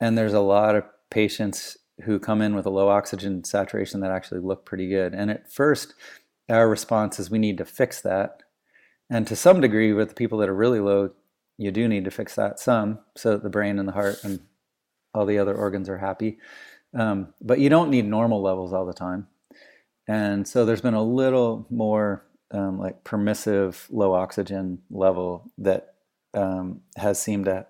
and 0.00 0.18
there's 0.18 0.34
a 0.34 0.40
lot 0.40 0.74
of 0.74 0.84
patients 1.10 1.78
who 2.04 2.18
come 2.18 2.42
in 2.42 2.54
with 2.54 2.66
a 2.66 2.70
low 2.70 2.88
oxygen 2.88 3.44
saturation 3.44 4.00
that 4.00 4.10
actually 4.10 4.40
look 4.40 4.64
pretty 4.64 4.88
good. 4.88 5.14
And 5.14 5.30
at 5.30 5.52
first, 5.52 5.94
our 6.48 6.68
response 6.68 7.18
is 7.18 7.30
we 7.30 7.38
need 7.38 7.58
to 7.58 7.64
fix 7.64 8.00
that. 8.02 8.42
And 9.10 9.26
to 9.26 9.36
some 9.36 9.60
degree, 9.60 9.92
with 9.92 10.10
the 10.10 10.14
people 10.14 10.38
that 10.38 10.48
are 10.48 10.54
really 10.54 10.80
low, 10.80 11.10
you 11.56 11.70
do 11.70 11.88
need 11.88 12.04
to 12.04 12.10
fix 12.10 12.34
that 12.34 12.58
some 12.58 12.98
so 13.16 13.32
that 13.32 13.42
the 13.42 13.50
brain 13.50 13.78
and 13.78 13.88
the 13.88 13.92
heart 13.92 14.22
and 14.22 14.40
all 15.14 15.26
the 15.26 15.38
other 15.38 15.54
organs 15.54 15.88
are 15.88 15.98
happy. 15.98 16.38
Um, 16.94 17.34
but 17.40 17.58
you 17.58 17.68
don't 17.68 17.90
need 17.90 18.06
normal 18.06 18.42
levels 18.42 18.72
all 18.72 18.86
the 18.86 18.92
time. 18.92 19.26
And 20.06 20.46
so 20.48 20.64
there's 20.64 20.80
been 20.80 20.94
a 20.94 21.02
little 21.02 21.66
more 21.70 22.24
um, 22.50 22.78
like 22.78 23.04
permissive 23.04 23.86
low 23.90 24.14
oxygen 24.14 24.80
level 24.90 25.50
that 25.58 25.94
um, 26.32 26.80
has 26.96 27.20
seemed 27.20 27.44
to, 27.46 27.66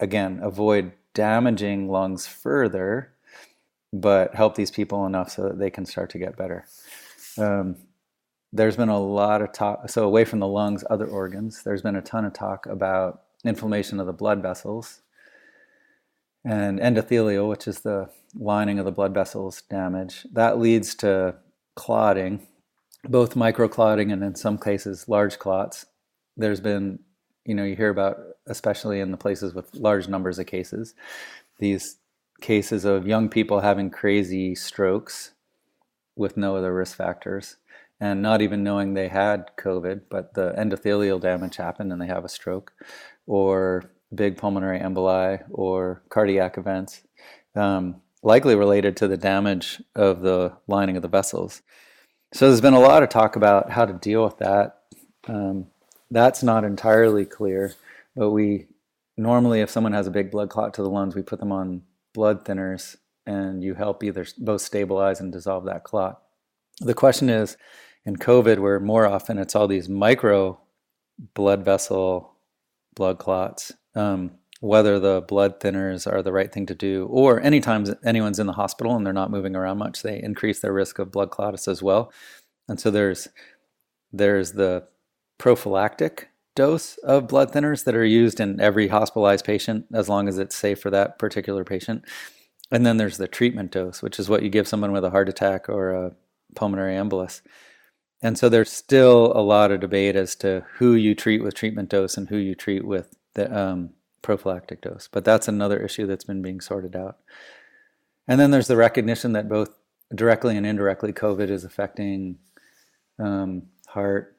again, 0.00 0.40
avoid 0.42 0.92
damaging 1.14 1.88
lungs 1.88 2.26
further, 2.26 3.12
but 3.92 4.34
help 4.34 4.56
these 4.56 4.70
people 4.70 5.06
enough 5.06 5.30
so 5.30 5.42
that 5.44 5.58
they 5.58 5.70
can 5.70 5.86
start 5.86 6.10
to 6.10 6.18
get 6.18 6.36
better. 6.36 6.66
Um, 7.38 7.76
there's 8.52 8.76
been 8.76 8.88
a 8.88 8.98
lot 8.98 9.42
of 9.42 9.52
talk, 9.52 9.88
so 9.90 10.04
away 10.04 10.24
from 10.24 10.38
the 10.38 10.46
lungs, 10.46 10.84
other 10.88 11.06
organs, 11.06 11.62
there's 11.62 11.82
been 11.82 11.96
a 11.96 12.02
ton 12.02 12.24
of 12.24 12.32
talk 12.32 12.66
about 12.66 13.22
inflammation 13.44 14.00
of 14.00 14.06
the 14.06 14.12
blood 14.12 14.42
vessels. 14.42 15.02
And 16.44 16.78
endothelial, 16.78 17.48
which 17.48 17.66
is 17.66 17.80
the 17.80 18.08
lining 18.34 18.78
of 18.78 18.84
the 18.84 18.92
blood 18.92 19.12
vessels, 19.12 19.62
damage. 19.62 20.26
That 20.32 20.60
leads 20.60 20.94
to 20.96 21.34
clotting, 21.74 22.46
both 23.04 23.34
microclotting 23.34 24.12
and 24.12 24.22
in 24.22 24.36
some 24.36 24.56
cases 24.56 25.08
large 25.08 25.38
clots. 25.38 25.86
There's 26.36 26.60
been, 26.60 27.00
you 27.44 27.54
know, 27.54 27.64
you 27.64 27.74
hear 27.74 27.90
about, 27.90 28.18
especially 28.46 29.00
in 29.00 29.10
the 29.10 29.16
places 29.16 29.54
with 29.54 29.74
large 29.74 30.06
numbers 30.06 30.38
of 30.38 30.46
cases, 30.46 30.94
these 31.58 31.96
cases 32.40 32.84
of 32.84 33.06
young 33.08 33.28
people 33.28 33.60
having 33.60 33.90
crazy 33.90 34.54
strokes 34.54 35.32
with 36.14 36.36
no 36.36 36.56
other 36.56 36.72
risk 36.72 36.96
factors 36.96 37.56
and 38.00 38.22
not 38.22 38.42
even 38.42 38.62
knowing 38.62 38.94
they 38.94 39.08
had 39.08 39.50
COVID, 39.56 40.02
but 40.10 40.34
the 40.34 40.52
endothelial 40.58 41.20
damage 41.20 41.56
happened 41.56 41.92
and 41.92 42.00
they 42.00 42.06
have 42.06 42.24
a 42.24 42.28
stroke 42.28 42.72
or 43.26 43.90
big 44.14 44.36
pulmonary 44.36 44.78
emboli 44.78 45.42
or 45.50 46.02
cardiac 46.08 46.58
events, 46.58 47.02
um, 47.54 48.00
likely 48.22 48.54
related 48.54 48.96
to 48.98 49.08
the 49.08 49.16
damage 49.16 49.82
of 49.94 50.20
the 50.20 50.52
lining 50.66 50.96
of 50.96 51.02
the 51.02 51.08
vessels. 51.08 51.62
So 52.32 52.48
there's 52.48 52.60
been 52.60 52.74
a 52.74 52.80
lot 52.80 53.02
of 53.02 53.08
talk 53.08 53.36
about 53.36 53.70
how 53.70 53.86
to 53.86 53.92
deal 53.92 54.24
with 54.24 54.38
that. 54.38 54.82
Um, 55.26 55.66
that's 56.10 56.42
not 56.42 56.64
entirely 56.64 57.24
clear, 57.24 57.74
but 58.14 58.30
we 58.30 58.66
normally, 59.16 59.60
if 59.60 59.70
someone 59.70 59.92
has 59.92 60.06
a 60.06 60.10
big 60.10 60.30
blood 60.30 60.50
clot 60.50 60.74
to 60.74 60.82
the 60.82 60.90
lungs, 60.90 61.14
we 61.14 61.22
put 61.22 61.40
them 61.40 61.52
on 61.52 61.82
blood 62.14 62.44
thinners 62.44 62.96
and 63.26 63.62
you 63.62 63.74
help 63.74 64.04
either 64.04 64.26
both 64.38 64.60
stabilize 64.60 65.20
and 65.20 65.32
dissolve 65.32 65.64
that 65.64 65.84
clot. 65.84 66.22
The 66.80 66.94
question 66.94 67.28
is 67.28 67.56
in 68.06 68.16
COVID, 68.16 68.60
where 68.60 68.80
more 68.80 69.06
often 69.06 69.36
it's 69.36 69.54
all 69.54 69.68
these 69.68 69.88
micro 69.88 70.58
blood 71.34 71.64
vessel 71.64 72.32
blood 72.94 73.18
clots, 73.18 73.72
um, 73.94 74.30
whether 74.60 74.98
the 74.98 75.20
blood 75.20 75.60
thinners 75.60 76.10
are 76.10 76.22
the 76.22 76.32
right 76.32 76.50
thing 76.50 76.64
to 76.66 76.74
do, 76.74 77.06
or 77.10 77.40
anytime 77.42 77.84
anyone's 78.04 78.38
in 78.38 78.46
the 78.46 78.54
hospital 78.54 78.96
and 78.96 79.04
they're 79.04 79.12
not 79.12 79.30
moving 79.30 79.54
around 79.54 79.78
much, 79.78 80.02
they 80.02 80.22
increase 80.22 80.60
their 80.60 80.72
risk 80.72 80.98
of 80.98 81.12
blood 81.12 81.30
clots 81.30 81.68
as 81.68 81.82
well. 81.82 82.10
And 82.68 82.80
so 82.80 82.90
there's 82.90 83.28
there's 84.12 84.52
the 84.52 84.86
prophylactic 85.38 86.30
dose 86.54 86.96
of 86.98 87.28
blood 87.28 87.52
thinners 87.52 87.84
that 87.84 87.94
are 87.94 88.04
used 88.04 88.40
in 88.40 88.60
every 88.60 88.88
hospitalized 88.88 89.44
patient 89.44 89.84
as 89.92 90.08
long 90.08 90.26
as 90.26 90.38
it's 90.38 90.56
safe 90.56 90.80
for 90.80 90.90
that 90.90 91.18
particular 91.18 91.64
patient. 91.64 92.04
And 92.70 92.86
then 92.86 92.96
there's 92.96 93.18
the 93.18 93.28
treatment 93.28 93.72
dose, 93.72 94.02
which 94.02 94.18
is 94.18 94.28
what 94.28 94.42
you 94.42 94.48
give 94.48 94.66
someone 94.66 94.92
with 94.92 95.04
a 95.04 95.10
heart 95.10 95.28
attack 95.28 95.68
or 95.68 95.90
a 95.90 96.12
pulmonary 96.54 96.94
embolus. 96.94 97.42
And 98.22 98.38
so 98.38 98.48
there's 98.48 98.70
still 98.70 99.32
a 99.36 99.42
lot 99.42 99.70
of 99.70 99.80
debate 99.80 100.16
as 100.16 100.34
to 100.36 100.64
who 100.74 100.94
you 100.94 101.14
treat 101.14 101.42
with 101.42 101.54
treatment 101.54 101.90
dose 101.90 102.16
and 102.16 102.28
who 102.28 102.36
you 102.36 102.54
treat 102.54 102.84
with 102.84 103.16
the 103.34 103.54
um, 103.56 103.90
prophylactic 104.22 104.80
dose. 104.80 105.08
But 105.10 105.24
that's 105.24 105.48
another 105.48 105.78
issue 105.78 106.06
that's 106.06 106.24
been 106.24 106.42
being 106.42 106.60
sorted 106.60 106.96
out. 106.96 107.18
And 108.26 108.40
then 108.40 108.50
there's 108.50 108.68
the 108.68 108.76
recognition 108.76 109.32
that 109.32 109.48
both 109.48 109.70
directly 110.14 110.56
and 110.56 110.66
indirectly 110.66 111.12
COVID 111.12 111.50
is 111.50 111.64
affecting 111.64 112.38
um, 113.18 113.64
heart, 113.86 114.36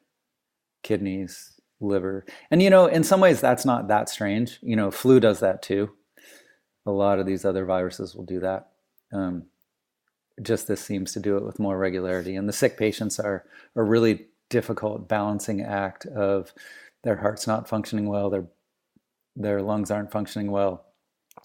kidneys, 0.82 1.58
liver. 1.80 2.24
And 2.50 2.62
you 2.62 2.70
know, 2.70 2.86
in 2.86 3.04
some 3.04 3.20
ways, 3.20 3.40
that's 3.40 3.64
not 3.64 3.88
that 3.88 4.08
strange. 4.08 4.58
You 4.62 4.76
know, 4.76 4.90
flu 4.90 5.20
does 5.20 5.40
that 5.40 5.62
too. 5.62 5.90
A 6.86 6.90
lot 6.90 7.18
of 7.18 7.26
these 7.26 7.44
other 7.44 7.64
viruses 7.64 8.14
will 8.14 8.24
do 8.24 8.40
that. 8.40 8.70
Um, 9.12 9.44
just 10.42 10.68
this 10.68 10.80
seems 10.80 11.12
to 11.12 11.20
do 11.20 11.36
it 11.36 11.44
with 11.44 11.58
more 11.58 11.78
regularity. 11.78 12.36
And 12.36 12.48
the 12.48 12.52
sick 12.52 12.76
patients 12.76 13.18
are 13.18 13.44
a 13.74 13.82
really 13.82 14.26
difficult 14.50 15.08
balancing 15.08 15.60
act 15.60 16.06
of 16.06 16.52
their 17.02 17.16
heart's 17.16 17.46
not 17.46 17.68
functioning 17.68 18.08
well, 18.08 18.30
their 18.30 18.46
their 19.36 19.62
lungs 19.62 19.90
aren't 19.90 20.10
functioning 20.10 20.50
well, 20.50 20.84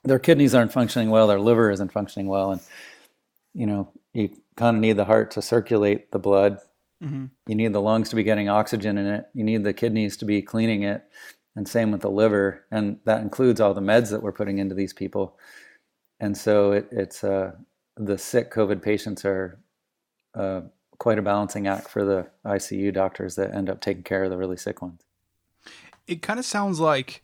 their 0.03 0.19
kidneys 0.19 0.55
aren't 0.55 0.73
functioning 0.73 1.09
well, 1.09 1.27
their 1.27 1.39
liver 1.39 1.69
isn't 1.69 1.91
functioning 1.91 2.27
well, 2.27 2.51
and 2.51 2.61
you 3.53 3.67
know 3.67 3.91
you 4.13 4.29
kind 4.55 4.77
of 4.77 4.81
need 4.81 4.97
the 4.97 5.05
heart 5.05 5.31
to 5.31 5.41
circulate 5.41 6.11
the 6.11 6.19
blood 6.19 6.59
Mm-hmm. 7.03 7.25
You 7.47 7.55
need 7.55 7.73
the 7.73 7.81
lungs 7.81 8.09
to 8.09 8.15
be 8.15 8.23
getting 8.23 8.49
oxygen 8.49 8.97
in 8.97 9.05
it. 9.05 9.25
You 9.33 9.43
need 9.43 9.63
the 9.63 9.73
kidneys 9.73 10.15
to 10.17 10.25
be 10.25 10.41
cleaning 10.41 10.83
it. 10.83 11.03
And 11.55 11.67
same 11.67 11.91
with 11.91 12.01
the 12.01 12.09
liver. 12.09 12.65
And 12.71 12.99
that 13.05 13.21
includes 13.21 13.59
all 13.59 13.73
the 13.73 13.81
meds 13.81 14.09
that 14.11 14.23
we're 14.23 14.31
putting 14.31 14.57
into 14.57 14.73
these 14.73 14.93
people. 14.93 15.37
And 16.19 16.37
so 16.37 16.71
it, 16.71 16.87
it's 16.91 17.23
uh, 17.23 17.51
the 17.97 18.17
sick 18.17 18.51
COVID 18.51 18.81
patients 18.81 19.25
are 19.25 19.59
uh, 20.35 20.61
quite 20.97 21.19
a 21.19 21.21
balancing 21.21 21.67
act 21.67 21.89
for 21.89 22.03
the 22.03 22.27
ICU 22.45 22.93
doctors 22.93 23.35
that 23.35 23.53
end 23.53 23.69
up 23.69 23.81
taking 23.81 24.03
care 24.03 24.23
of 24.23 24.29
the 24.29 24.37
really 24.37 24.57
sick 24.57 24.81
ones. 24.81 25.01
It 26.07 26.21
kind 26.21 26.39
of 26.39 26.45
sounds 26.45 26.79
like 26.79 27.23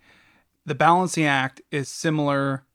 the 0.65 0.75
balancing 0.75 1.25
act 1.25 1.61
is 1.71 1.89
similar 1.89 2.65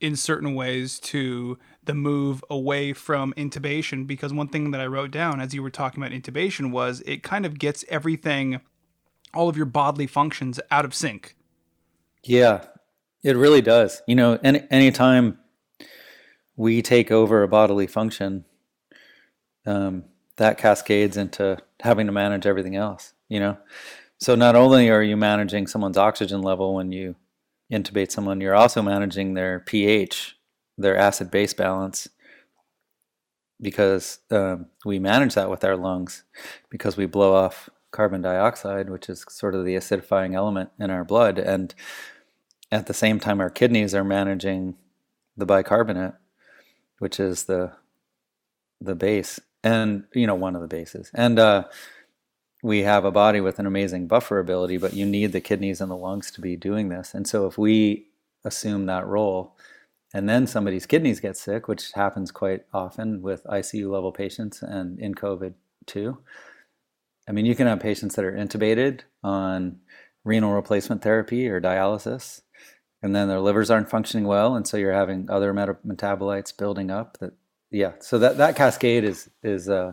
in 0.00 0.16
certain 0.16 0.54
ways 0.54 0.98
to 0.98 1.58
the 1.84 1.94
move 1.94 2.42
away 2.50 2.92
from 2.92 3.32
intubation 3.36 4.06
because 4.06 4.32
one 4.32 4.48
thing 4.48 4.70
that 4.70 4.80
I 4.80 4.86
wrote 4.86 5.10
down 5.10 5.40
as 5.40 5.54
you 5.54 5.62
were 5.62 5.70
talking 5.70 6.02
about 6.02 6.12
intubation 6.12 6.70
was 6.70 7.02
it 7.06 7.22
kind 7.22 7.44
of 7.44 7.58
gets 7.58 7.84
everything 7.88 8.60
all 9.34 9.48
of 9.48 9.56
your 9.56 9.66
bodily 9.66 10.06
functions 10.06 10.58
out 10.70 10.84
of 10.84 10.94
sync. 10.94 11.36
Yeah. 12.24 12.64
It 13.22 13.36
really 13.36 13.60
does. 13.60 14.02
You 14.06 14.14
know, 14.14 14.38
any 14.42 14.62
anytime 14.70 15.38
we 16.56 16.82
take 16.82 17.10
over 17.10 17.42
a 17.42 17.48
bodily 17.48 17.86
function, 17.86 18.44
um, 19.66 20.04
that 20.36 20.58
cascades 20.58 21.16
into 21.16 21.58
having 21.80 22.06
to 22.06 22.12
manage 22.12 22.46
everything 22.46 22.76
else, 22.76 23.12
you 23.28 23.40
know? 23.40 23.58
So 24.18 24.34
not 24.34 24.56
only 24.56 24.90
are 24.90 25.02
you 25.02 25.16
managing 25.16 25.66
someone's 25.66 25.96
oxygen 25.96 26.42
level 26.42 26.74
when 26.74 26.92
you 26.92 27.16
intubate 27.72 28.10
someone, 28.10 28.40
you're 28.40 28.54
also 28.54 28.82
managing 28.82 29.34
their 29.34 29.60
pH, 29.60 30.36
their 30.76 30.96
acid 30.96 31.30
base 31.30 31.54
balance, 31.54 32.08
because 33.60 34.18
um, 34.30 34.66
we 34.84 34.98
manage 34.98 35.34
that 35.34 35.50
with 35.50 35.64
our 35.64 35.76
lungs 35.76 36.24
because 36.70 36.96
we 36.96 37.06
blow 37.06 37.34
off 37.34 37.68
carbon 37.90 38.22
dioxide, 38.22 38.88
which 38.88 39.08
is 39.08 39.24
sort 39.28 39.54
of 39.54 39.64
the 39.64 39.74
acidifying 39.74 40.34
element 40.34 40.70
in 40.78 40.90
our 40.90 41.04
blood. 41.04 41.38
And 41.38 41.74
at 42.72 42.86
the 42.86 42.94
same 42.94 43.20
time, 43.20 43.40
our 43.40 43.50
kidneys 43.50 43.94
are 43.94 44.04
managing 44.04 44.76
the 45.36 45.46
bicarbonate, 45.46 46.14
which 47.00 47.18
is 47.18 47.44
the 47.44 47.72
the 48.80 48.94
base, 48.94 49.40
and 49.64 50.04
you 50.14 50.26
know 50.26 50.34
one 50.34 50.54
of 50.54 50.62
the 50.62 50.68
bases. 50.68 51.10
And 51.12 51.38
uh, 51.38 51.64
we 52.62 52.82
have 52.82 53.04
a 53.04 53.10
body 53.10 53.40
with 53.40 53.58
an 53.58 53.66
amazing 53.66 54.06
buffer 54.06 54.38
ability, 54.38 54.76
but 54.76 54.94
you 54.94 55.06
need 55.06 55.32
the 55.32 55.40
kidneys 55.40 55.80
and 55.80 55.90
the 55.90 55.96
lungs 55.96 56.30
to 56.32 56.40
be 56.40 56.56
doing 56.56 56.88
this. 56.88 57.14
And 57.14 57.26
so 57.26 57.46
if 57.46 57.58
we 57.58 58.06
assume 58.44 58.86
that 58.86 59.06
role, 59.06 59.56
and 60.12 60.28
then 60.28 60.46
somebody's 60.46 60.86
kidneys 60.86 61.20
get 61.20 61.36
sick, 61.36 61.68
which 61.68 61.92
happens 61.92 62.30
quite 62.30 62.64
often 62.72 63.22
with 63.22 63.44
ICU 63.44 63.90
level 63.90 64.12
patients 64.12 64.62
and 64.62 64.98
in 64.98 65.14
COVID 65.14 65.54
too. 65.86 66.18
I 67.28 67.32
mean, 67.32 67.46
you 67.46 67.54
can 67.54 67.66
have 67.66 67.80
patients 67.80 68.16
that 68.16 68.24
are 68.24 68.32
intubated 68.32 69.00
on 69.22 69.78
renal 70.24 70.52
replacement 70.52 71.02
therapy 71.02 71.48
or 71.48 71.60
dialysis, 71.60 72.42
and 73.02 73.14
then 73.14 73.28
their 73.28 73.40
livers 73.40 73.70
aren't 73.70 73.90
functioning 73.90 74.26
well, 74.26 74.54
and 74.54 74.66
so 74.66 74.76
you're 74.76 74.92
having 74.92 75.28
other 75.30 75.52
meta- 75.52 75.78
metabolites 75.86 76.56
building 76.56 76.90
up. 76.90 77.18
That 77.18 77.32
yeah, 77.70 77.92
so 78.00 78.18
that 78.18 78.36
that 78.38 78.56
cascade 78.56 79.04
is 79.04 79.30
is 79.42 79.68
uh, 79.68 79.92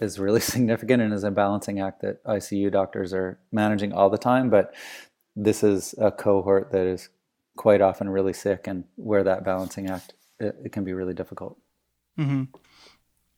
is 0.00 0.18
really 0.18 0.40
significant 0.54 1.02
and 1.02 1.12
is 1.12 1.24
a 1.24 1.30
balancing 1.30 1.80
act 1.80 2.02
that 2.02 2.22
ICU 2.24 2.70
doctors 2.70 3.12
are 3.12 3.38
managing 3.52 3.92
all 3.92 4.10
the 4.10 4.18
time. 4.18 4.50
But 4.50 4.74
this 5.34 5.62
is 5.62 5.94
a 5.98 6.10
cohort 6.10 6.72
that 6.72 6.86
is 6.86 7.08
quite 7.56 7.80
often 7.80 8.08
really 8.08 8.32
sick, 8.32 8.66
and 8.66 8.84
where 8.96 9.24
that 9.24 9.44
balancing 9.44 9.88
act 9.88 10.14
it, 10.38 10.56
it 10.64 10.72
can 10.72 10.84
be 10.84 10.92
really 10.92 11.14
difficult. 11.14 11.58
Mm-hmm. 12.18 12.44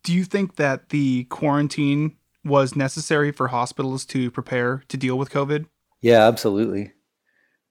Do 0.03 0.15
you 0.15 0.25
think 0.25 0.57
that 0.57 0.89
the 0.89 1.25
quarantine 1.25 2.17
was 2.45 2.75
necessary 2.75 3.33
for 3.33 3.49
hospitals 3.49 4.07
to 4.07 4.31
prepare 4.31 4.83
to 4.89 4.97
deal 4.97 5.19
with 5.19 5.31
COVID? 5.31 5.67
Yeah, 6.01 6.27
absolutely. 6.27 6.93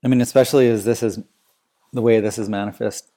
I 0.04 0.08
mean, 0.08 0.22
especially 0.22 0.68
as 0.70 0.86
this 0.86 1.04
is 1.04 1.20
the 1.92 2.02
way 2.02 2.20
this 2.20 2.38
is 2.38 2.50
manifest, 2.50 3.12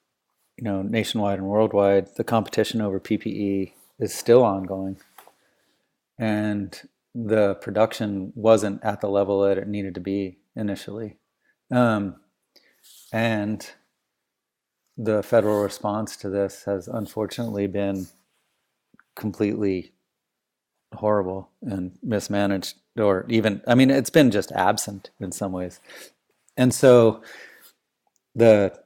you 0.57 0.65
know, 0.65 0.83
nationwide 0.83 1.39
and 1.39 1.49
worldwide, 1.49 2.17
the 2.17 2.25
competition 2.25 2.81
over 2.81 2.99
PPE 2.99 3.73
is 3.99 4.15
still 4.15 4.43
ongoing 4.43 4.97
and 6.19 6.81
the 7.15 7.55
production 7.57 8.33
wasn't 8.35 8.83
at 8.83 9.01
the 9.01 9.09
level 9.09 9.43
that 9.43 9.59
it 9.59 9.69
needed 9.69 9.95
to 9.95 10.01
be 10.01 10.39
initially. 10.57 11.17
Um, 11.71 12.17
and 13.13 13.69
the 14.97 15.23
federal 15.23 15.63
response 15.63 16.17
to 16.19 16.29
this 16.29 16.65
has 16.65 16.89
unfortunately 16.89 17.67
been 17.67 18.07
completely 19.15 19.93
horrible 20.95 21.51
and 21.63 21.99
mismanaged, 22.03 22.77
or 22.97 23.27
even, 23.29 23.63
I 23.67 23.75
mean, 23.75 23.91
it's 23.91 24.11
been 24.11 24.31
just 24.31 24.53
absent 24.53 25.11
in 25.21 25.33
some 25.33 25.53
ways. 25.53 25.81
And 26.57 26.73
so 26.75 27.23
the 28.35 28.79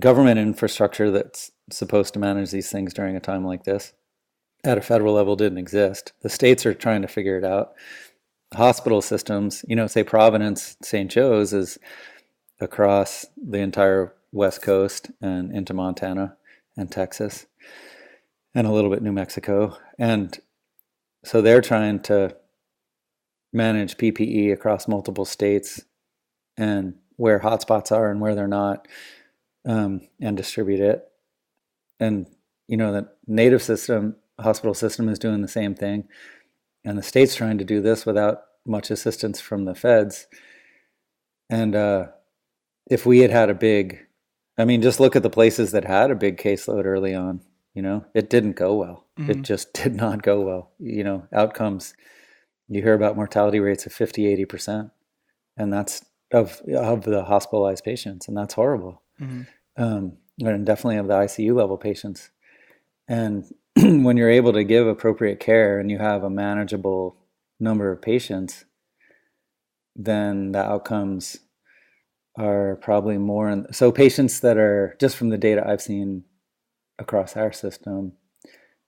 government 0.00 0.38
infrastructure 0.38 1.10
that's 1.10 1.52
supposed 1.70 2.14
to 2.14 2.20
manage 2.20 2.50
these 2.50 2.70
things 2.70 2.94
during 2.94 3.16
a 3.16 3.20
time 3.20 3.44
like 3.44 3.64
this 3.64 3.92
at 4.64 4.78
a 4.78 4.82
federal 4.82 5.14
level 5.14 5.36
didn't 5.36 5.58
exist. 5.58 6.12
The 6.22 6.28
states 6.28 6.64
are 6.64 6.74
trying 6.74 7.02
to 7.02 7.08
figure 7.08 7.36
it 7.36 7.44
out. 7.44 7.72
Hospital 8.54 9.00
systems, 9.00 9.64
you 9.66 9.74
know, 9.74 9.86
say 9.86 10.04
Providence 10.04 10.76
St. 10.82 11.10
Joe's 11.10 11.52
is 11.52 11.78
across 12.60 13.26
the 13.36 13.58
entire 13.58 14.14
West 14.30 14.62
Coast 14.62 15.10
and 15.20 15.54
into 15.54 15.74
Montana 15.74 16.36
and 16.76 16.90
Texas 16.90 17.46
and 18.54 18.66
a 18.66 18.70
little 18.70 18.90
bit 18.90 19.02
New 19.02 19.12
Mexico. 19.12 19.76
And 19.98 20.38
so 21.24 21.40
they're 21.40 21.60
trying 21.60 22.00
to 22.00 22.36
manage 23.52 23.96
PPE 23.96 24.52
across 24.52 24.86
multiple 24.86 25.24
states 25.24 25.82
and 26.56 26.94
where 27.16 27.40
hotspots 27.40 27.92
are 27.92 28.10
and 28.10 28.20
where 28.20 28.34
they're 28.34 28.48
not 28.48 28.88
um, 29.66 30.00
and 30.20 30.36
distribute 30.36 30.80
it. 30.80 31.04
And, 32.00 32.26
you 32.68 32.76
know, 32.76 32.92
the 32.92 33.08
native 33.26 33.62
system 33.62 34.16
hospital 34.40 34.74
system 34.74 35.08
is 35.08 35.18
doing 35.18 35.42
the 35.42 35.48
same 35.48 35.74
thing. 35.74 36.08
And 36.84 36.98
the 36.98 37.02
state's 37.02 37.34
trying 37.34 37.58
to 37.58 37.64
do 37.64 37.80
this 37.80 38.04
without 38.04 38.42
much 38.66 38.90
assistance 38.90 39.40
from 39.40 39.64
the 39.64 39.74
feds. 39.74 40.26
And 41.48 41.74
uh, 41.74 42.06
if 42.90 43.06
we 43.06 43.20
had 43.20 43.30
had 43.30 43.50
a 43.50 43.54
big, 43.54 44.00
I 44.58 44.64
mean, 44.64 44.82
just 44.82 45.00
look 45.00 45.16
at 45.16 45.22
the 45.22 45.30
places 45.30 45.72
that 45.72 45.84
had 45.84 46.10
a 46.10 46.16
big 46.16 46.38
caseload 46.38 46.84
early 46.84 47.14
on. 47.14 47.40
You 47.74 47.82
know, 47.82 48.04
it 48.14 48.28
didn't 48.28 48.56
go 48.56 48.74
well. 48.74 49.06
Mm-hmm. 49.18 49.30
It 49.30 49.42
just 49.42 49.72
did 49.74 49.94
not 49.94 50.22
go 50.22 50.40
well. 50.40 50.72
You 50.78 51.04
know, 51.04 51.26
outcomes, 51.32 51.94
you 52.68 52.82
hear 52.82 52.94
about 52.94 53.16
mortality 53.16 53.60
rates 53.60 53.86
of 53.86 53.92
50, 53.92 54.44
80%. 54.44 54.90
And 55.56 55.72
that's 55.72 56.04
of 56.32 56.60
of 56.74 57.04
the 57.04 57.24
hospitalized 57.24 57.84
patients, 57.84 58.28
and 58.28 58.36
that's 58.36 58.54
horrible. 58.54 59.02
Mm-hmm. 59.20 59.42
Um, 59.82 60.18
and 60.40 60.66
definitely 60.66 60.96
of 60.96 61.08
the 61.08 61.14
ICU 61.14 61.54
level 61.54 61.76
patients. 61.76 62.30
And 63.08 63.44
when 63.76 64.16
you're 64.16 64.30
able 64.30 64.52
to 64.52 64.64
give 64.64 64.86
appropriate 64.86 65.40
care 65.40 65.78
and 65.78 65.90
you 65.90 65.98
have 65.98 66.24
a 66.24 66.30
manageable 66.30 67.16
number 67.60 67.90
of 67.90 68.02
patients, 68.02 68.64
then 69.94 70.52
the 70.52 70.62
outcomes 70.62 71.38
are 72.36 72.76
probably 72.76 73.18
more. 73.18 73.48
In, 73.50 73.72
so 73.72 73.92
patients 73.92 74.40
that 74.40 74.56
are 74.56 74.96
just 74.98 75.16
from 75.16 75.28
the 75.28 75.38
data 75.38 75.62
I've 75.66 75.82
seen 75.82 76.24
across 76.98 77.36
our 77.36 77.52
system, 77.52 78.12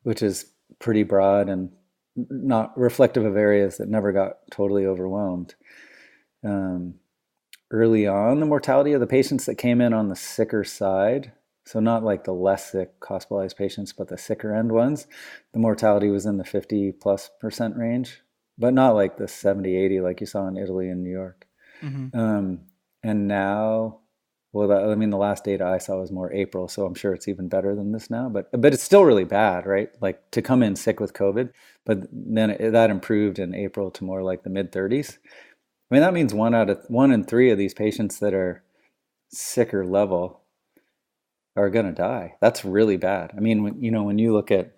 which 0.02 0.22
is 0.22 0.46
pretty 0.78 1.02
broad 1.02 1.48
and 1.48 1.70
not 2.16 2.76
reflective 2.78 3.24
of 3.24 3.36
areas 3.36 3.76
that 3.78 3.88
never 3.88 4.12
got 4.12 4.38
totally 4.50 4.86
overwhelmed. 4.86 5.54
Um, 6.44 6.94
early 7.74 8.06
on, 8.06 8.38
the 8.38 8.46
mortality 8.46 8.92
of 8.92 9.00
the 9.00 9.06
patients 9.06 9.46
that 9.46 9.56
came 9.56 9.80
in 9.80 9.92
on 9.92 10.08
the 10.08 10.16
sicker 10.16 10.62
side, 10.62 11.32
so 11.66 11.80
not 11.80 12.04
like 12.04 12.24
the 12.24 12.32
less 12.32 12.70
sick 12.70 12.92
hospitalized 13.02 13.56
patients, 13.56 13.92
but 13.92 14.08
the 14.08 14.16
sicker 14.16 14.54
end 14.54 14.70
ones, 14.70 15.06
the 15.52 15.58
mortality 15.58 16.08
was 16.08 16.24
in 16.24 16.36
the 16.38 16.44
50 16.44 16.92
plus 16.92 17.30
percent 17.40 17.76
range, 17.76 18.20
but 18.56 18.72
not 18.72 18.94
like 18.94 19.16
the 19.16 19.26
70, 19.26 19.76
80 19.76 20.00
like 20.00 20.20
you 20.20 20.26
saw 20.26 20.46
in 20.46 20.56
Italy 20.56 20.88
and 20.88 21.02
New 21.02 21.10
York. 21.10 21.46
Mm-hmm. 21.82 22.18
Um, 22.18 22.60
and 23.02 23.26
now 23.26 23.98
well 24.54 24.68
that, 24.68 24.84
i 24.84 24.94
mean 24.94 25.10
the 25.10 25.18
last 25.18 25.44
data 25.44 25.64
i 25.66 25.78
saw 25.78 26.00
was 26.00 26.10
more 26.10 26.32
april 26.32 26.66
so 26.66 26.86
i'm 26.86 26.94
sure 26.94 27.12
it's 27.12 27.28
even 27.28 27.48
better 27.48 27.74
than 27.74 27.92
this 27.92 28.08
now 28.08 28.28
but 28.28 28.48
but 28.58 28.72
it's 28.72 28.82
still 28.82 29.04
really 29.04 29.24
bad 29.24 29.66
right 29.66 29.90
like 30.00 30.30
to 30.30 30.40
come 30.40 30.62
in 30.62 30.74
sick 30.74 31.00
with 31.00 31.12
covid 31.12 31.50
but 31.84 32.06
then 32.10 32.50
it, 32.50 32.70
that 32.70 32.88
improved 32.88 33.38
in 33.38 33.54
april 33.54 33.90
to 33.90 34.04
more 34.04 34.22
like 34.22 34.42
the 34.44 34.50
mid 34.50 34.72
30s 34.72 35.18
i 35.94 35.96
mean 35.96 36.02
that 36.02 36.14
means 36.14 36.34
one 36.34 36.54
out 36.54 36.70
of 36.70 36.84
one 36.88 37.12
in 37.12 37.24
three 37.24 37.50
of 37.50 37.58
these 37.58 37.74
patients 37.74 38.18
that 38.18 38.34
are 38.34 38.62
sicker 39.28 39.84
level 39.84 40.42
are 41.56 41.70
going 41.70 41.86
to 41.86 41.92
die 41.92 42.34
that's 42.40 42.64
really 42.64 42.96
bad 42.96 43.30
i 43.36 43.40
mean 43.40 43.62
when, 43.62 43.80
you 43.82 43.90
know 43.90 44.02
when 44.02 44.18
you 44.18 44.32
look 44.32 44.50
at 44.50 44.76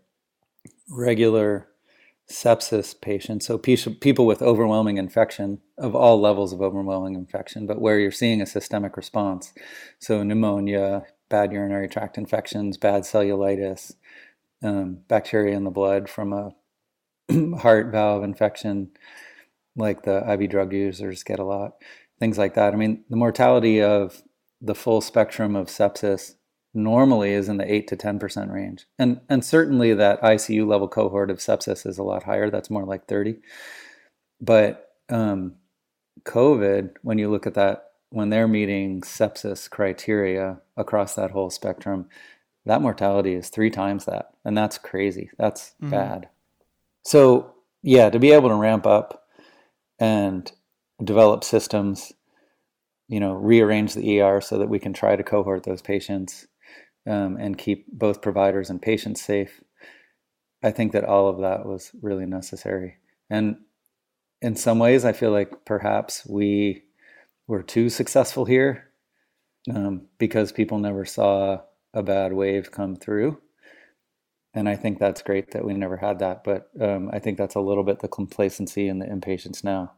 regular 0.89 1.69
sepsis 2.29 3.01
patients, 3.01 3.47
so 3.47 3.57
people 3.57 4.27
with 4.27 4.43
overwhelming 4.43 4.97
infection 4.97 5.61
of 5.79 5.95
all 5.95 6.21
levels 6.21 6.53
of 6.53 6.61
overwhelming 6.61 7.15
infection, 7.15 7.67
but 7.67 7.81
where 7.81 7.99
you're 7.99 8.11
seeing 8.11 8.41
a 8.41 8.47
systemic 8.47 8.97
response. 8.97 9.53
So 10.01 10.23
pneumonia, 10.23 11.05
bad 11.29 11.53
urinary 11.53 11.89
tract 11.89 12.19
infections, 12.19 12.77
bad 12.77 13.03
cellulitis, 13.03 13.95
um, 14.63 14.99
bacteria 15.09 15.57
in 15.57 15.65
the 15.65 15.71
blood 15.71 16.09
from 16.09 16.33
a 16.33 16.51
heart 17.59 17.93
valve 17.93 18.25
infection, 18.25 18.91
like 19.77 20.03
the 20.03 20.29
IV 20.33 20.51
drug 20.51 20.73
users 20.73 21.23
get 21.23 21.39
a 21.39 21.45
lot, 21.45 21.77
things 22.19 22.39
like 22.39 22.55
that. 22.55 22.73
I 22.73 22.77
mean, 22.77 23.05
the 23.11 23.17
mortality 23.17 23.83
of 23.83 24.23
the 24.61 24.75
full 24.75 25.01
spectrum 25.01 25.55
of 25.55 25.69
sepsis 25.69 26.35
normally 26.75 27.31
is 27.31 27.49
in 27.49 27.57
the 27.57 27.73
8 27.73 27.89
to 27.89 27.97
10% 27.97 28.53
range. 28.53 28.87
And 28.99 29.21
and 29.29 29.45
certainly 29.45 29.95
that 29.95 30.21
ICU 30.21 30.67
level 30.67 30.89
cohort 30.89 31.31
of 31.31 31.39
sepsis 31.39 31.87
is 31.87 31.99
a 31.99 32.03
lot 32.03 32.25
higher. 32.25 32.51
That's 32.51 32.71
more 32.71 32.85
like 32.85 33.07
30. 33.07 33.37
But 34.41 34.93
um, 35.09 35.55
COVID, 36.25 36.97
when 37.03 37.19
you 37.19 37.31
look 37.31 37.47
at 37.47 37.55
that, 37.55 37.91
when 38.11 38.31
they're 38.31 38.49
meeting 38.49 39.01
sepsis 39.01 39.69
criteria 39.69 40.61
across 40.77 41.15
that 41.15 41.31
whole 41.31 41.51
spectrum, 41.51 42.09
that 42.67 42.83
mortality 42.83 43.35
is 43.35 43.49
three 43.49 43.71
times 43.71 44.05
that. 44.05 44.31
And 44.45 44.57
that's 44.57 44.79
crazy. 44.79 45.31
That's 45.39 45.75
mm-hmm. 45.81 45.91
bad. 45.91 46.29
So, 47.05 47.55
yeah, 47.83 48.11
to 48.11 48.19
be 48.19 48.33
able 48.33 48.49
to 48.49 48.55
ramp 48.55 48.87
up 48.87 49.26
and 49.99 50.51
develop 51.03 51.45
systems, 51.45 52.13
you 53.09 53.21
know, 53.21 53.35
rearrange 53.35 53.95
the 53.95 54.21
ER 54.21 54.41
so 54.41 54.59
that 54.59 54.69
we 54.69 54.79
can 54.79 54.93
try 54.93 55.17
to 55.17 55.23
cohort 55.23 55.65
those 55.65 55.83
patients 55.83 56.47
um, 57.07 57.37
and 57.37 57.59
keep 57.59 57.87
both 57.93 58.23
providers 58.23 58.71
and 58.71 58.83
patients 58.83 59.23
safe. 59.23 59.63
I 60.63 60.71
think 60.71 60.93
that 60.93 61.05
all 61.05 61.29
of 61.29 61.41
that 61.41 61.67
was 61.67 61.93
really 62.03 62.27
necessary. 62.27 62.97
And 63.31 63.57
in 64.43 64.57
some 64.57 64.79
ways, 64.79 65.05
I 65.05 65.13
feel 65.13 65.31
like 65.31 65.65
perhaps 65.65 66.27
we 66.27 66.85
were 67.47 67.63
too 67.63 67.89
successful 67.89 68.45
here 68.45 68.91
um, 69.73 70.03
because 70.19 70.53
people 70.53 70.79
never 70.79 71.05
saw 71.05 71.61
a 71.95 72.03
bad 72.03 72.33
wave 72.33 72.71
come 72.71 72.97
through. 72.97 73.41
And 74.57 74.69
I 74.69 74.75
think 74.75 74.99
that's 74.99 75.23
great 75.23 75.53
that 75.53 75.65
we 75.65 75.75
never 75.75 75.99
had 75.99 76.19
that. 76.21 76.43
But 76.43 76.71
um, 76.81 77.11
I 77.13 77.19
think 77.19 77.39
that's 77.39 77.55
a 77.55 77.61
little 77.61 77.85
bit 77.85 78.01
the 78.01 78.09
complacency 78.09 78.89
and 78.89 79.01
the 79.01 79.09
impatience 79.09 79.63
now. 79.63 79.93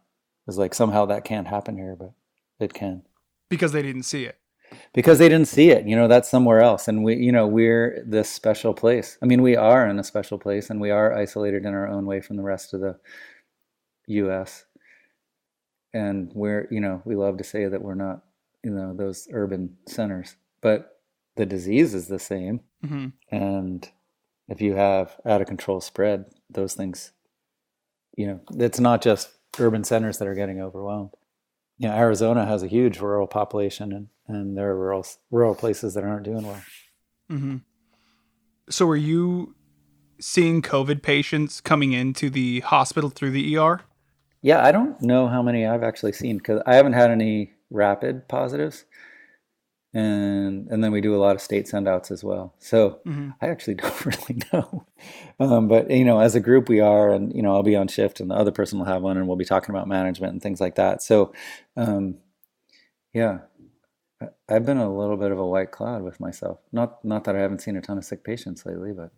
It's 0.46 0.58
like 0.58 0.74
somehow 0.74 1.06
that 1.06 1.24
can't 1.24 1.46
happen 1.46 1.76
here, 1.76 1.96
but 1.98 2.12
it 2.58 2.74
can. 2.74 3.02
Because 3.48 3.72
they 3.72 3.82
didn't 3.82 4.02
see 4.02 4.24
it 4.24 4.36
because 4.92 5.18
they 5.18 5.28
didn't 5.28 5.48
see 5.48 5.70
it 5.70 5.86
you 5.86 5.96
know 5.96 6.08
that's 6.08 6.28
somewhere 6.28 6.60
else 6.60 6.88
and 6.88 7.02
we 7.02 7.16
you 7.16 7.32
know 7.32 7.46
we're 7.46 8.02
this 8.06 8.28
special 8.28 8.74
place 8.74 9.16
i 9.22 9.26
mean 9.26 9.40
we 9.40 9.56
are 9.56 9.88
in 9.88 9.98
a 9.98 10.04
special 10.04 10.38
place 10.38 10.68
and 10.70 10.80
we 10.80 10.90
are 10.90 11.16
isolated 11.16 11.64
in 11.64 11.72
our 11.72 11.88
own 11.88 12.04
way 12.04 12.20
from 12.20 12.36
the 12.36 12.42
rest 12.42 12.74
of 12.74 12.80
the 12.80 12.96
us 14.08 14.64
and 15.92 16.30
we're 16.34 16.68
you 16.70 16.80
know 16.80 17.02
we 17.04 17.14
love 17.14 17.36
to 17.38 17.44
say 17.44 17.66
that 17.66 17.82
we're 17.82 17.94
not 17.94 18.22
you 18.64 18.70
know 18.70 18.94
those 18.94 19.28
urban 19.32 19.76
centers 19.86 20.36
but 20.60 20.98
the 21.36 21.46
disease 21.46 21.94
is 21.94 22.08
the 22.08 22.18
same 22.18 22.60
mm-hmm. 22.84 23.08
and 23.30 23.90
if 24.48 24.60
you 24.60 24.74
have 24.74 25.16
out 25.24 25.40
of 25.40 25.46
control 25.46 25.80
spread 25.80 26.24
those 26.50 26.74
things 26.74 27.12
you 28.16 28.26
know 28.26 28.40
it's 28.56 28.80
not 28.80 29.02
just 29.02 29.30
urban 29.58 29.84
centers 29.84 30.18
that 30.18 30.28
are 30.28 30.34
getting 30.34 30.60
overwhelmed 30.60 31.10
you 31.78 31.88
know, 31.88 31.94
Arizona 31.94 32.44
has 32.44 32.62
a 32.62 32.66
huge 32.66 32.98
rural 32.98 33.26
population, 33.26 33.92
and 33.92 34.08
and 34.26 34.58
there 34.58 34.70
are 34.70 34.76
rural 34.76 35.06
rural 35.30 35.54
places 35.54 35.94
that 35.94 36.04
aren't 36.04 36.24
doing 36.24 36.46
well. 36.46 36.62
Mm-hmm. 37.30 37.56
So, 38.68 38.88
are 38.88 38.96
you 38.96 39.54
seeing 40.20 40.60
COVID 40.60 41.02
patients 41.02 41.60
coming 41.60 41.92
into 41.92 42.28
the 42.28 42.60
hospital 42.60 43.10
through 43.10 43.30
the 43.30 43.56
ER? 43.56 43.80
Yeah, 44.42 44.64
I 44.64 44.72
don't 44.72 45.00
know 45.00 45.28
how 45.28 45.42
many 45.42 45.66
I've 45.66 45.82
actually 45.82 46.12
seen 46.12 46.38
because 46.38 46.60
I 46.66 46.74
haven't 46.74 46.92
had 46.92 47.10
any 47.10 47.52
rapid 47.70 48.28
positives 48.28 48.84
and 49.94 50.68
and 50.68 50.84
then 50.84 50.92
we 50.92 51.00
do 51.00 51.14
a 51.14 51.18
lot 51.18 51.34
of 51.34 51.40
state 51.40 51.66
sendouts 51.66 52.10
as 52.10 52.22
well. 52.22 52.54
So 52.58 53.00
mm-hmm. 53.06 53.30
I 53.40 53.48
actually 53.48 53.74
don't 53.76 54.06
really 54.06 54.42
know, 54.52 54.86
um, 55.40 55.68
but 55.68 55.90
you 55.90 56.04
know, 56.04 56.20
as 56.20 56.34
a 56.34 56.40
group 56.40 56.68
we 56.68 56.80
are, 56.80 57.10
and 57.10 57.34
you 57.34 57.42
know, 57.42 57.54
I'll 57.54 57.62
be 57.62 57.76
on 57.76 57.88
shift, 57.88 58.20
and 58.20 58.30
the 58.30 58.34
other 58.34 58.52
person 58.52 58.78
will 58.78 58.86
have 58.86 59.02
one, 59.02 59.16
and 59.16 59.26
we'll 59.26 59.36
be 59.36 59.44
talking 59.44 59.74
about 59.74 59.88
management 59.88 60.32
and 60.32 60.42
things 60.42 60.60
like 60.60 60.74
that. 60.74 61.02
So, 61.02 61.32
um, 61.76 62.16
yeah, 63.14 63.38
I've 64.48 64.66
been 64.66 64.78
a 64.78 64.94
little 64.94 65.16
bit 65.16 65.32
of 65.32 65.38
a 65.38 65.46
white 65.46 65.70
cloud 65.70 66.02
with 66.02 66.20
myself. 66.20 66.58
Not 66.72 67.04
not 67.04 67.24
that 67.24 67.36
I 67.36 67.40
haven't 67.40 67.62
seen 67.62 67.76
a 67.76 67.80
ton 67.80 67.98
of 67.98 68.04
sick 68.04 68.24
patients 68.24 68.66
lately, 68.66 68.92
but 68.92 69.10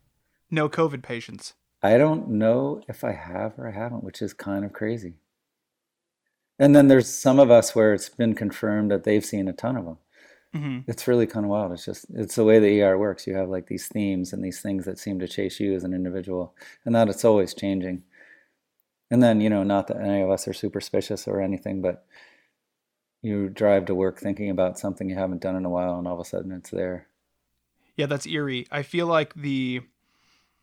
no 0.50 0.68
COVID 0.68 1.02
patients. 1.02 1.54
I 1.82 1.96
don't 1.96 2.28
know 2.28 2.82
if 2.88 3.04
I 3.04 3.12
have 3.12 3.58
or 3.58 3.68
I 3.68 3.72
haven't, 3.72 4.04
which 4.04 4.20
is 4.20 4.34
kind 4.34 4.64
of 4.64 4.72
crazy. 4.72 5.14
And 6.58 6.76
then 6.76 6.88
there's 6.88 7.08
some 7.08 7.38
of 7.38 7.50
us 7.50 7.74
where 7.74 7.94
it's 7.94 8.10
been 8.10 8.34
confirmed 8.34 8.90
that 8.90 9.04
they've 9.04 9.24
seen 9.24 9.48
a 9.48 9.54
ton 9.54 9.78
of 9.78 9.86
them. 9.86 9.96
Mm-hmm. 10.54 10.90
It's 10.90 11.06
really 11.06 11.26
kind 11.26 11.46
of 11.46 11.50
wild. 11.50 11.72
It's 11.72 11.84
just 11.84 12.06
it's 12.12 12.34
the 12.34 12.44
way 12.44 12.58
the 12.58 12.82
ER 12.82 12.98
works. 12.98 13.26
You 13.26 13.36
have 13.36 13.48
like 13.48 13.66
these 13.66 13.86
themes 13.86 14.32
and 14.32 14.44
these 14.44 14.60
things 14.60 14.84
that 14.84 14.98
seem 14.98 15.20
to 15.20 15.28
chase 15.28 15.60
you 15.60 15.74
as 15.74 15.84
an 15.84 15.94
individual, 15.94 16.54
and 16.84 16.94
that 16.94 17.08
it's 17.08 17.24
always 17.24 17.54
changing. 17.54 18.02
And 19.10 19.22
then 19.22 19.40
you 19.40 19.48
know, 19.48 19.62
not 19.62 19.86
that 19.88 20.00
any 20.00 20.22
of 20.22 20.30
us 20.30 20.48
are 20.48 20.52
superstitious 20.52 21.28
or 21.28 21.40
anything, 21.40 21.82
but 21.82 22.04
you 23.22 23.48
drive 23.48 23.84
to 23.86 23.94
work 23.94 24.18
thinking 24.18 24.50
about 24.50 24.78
something 24.78 25.08
you 25.08 25.14
haven't 25.14 25.42
done 25.42 25.56
in 25.56 25.64
a 25.64 25.70
while, 25.70 25.98
and 25.98 26.08
all 26.08 26.14
of 26.14 26.20
a 26.20 26.24
sudden 26.24 26.50
it's 26.50 26.70
there. 26.70 27.06
Yeah, 27.96 28.06
that's 28.06 28.26
eerie. 28.26 28.66
I 28.72 28.82
feel 28.82 29.06
like 29.06 29.34
the 29.34 29.82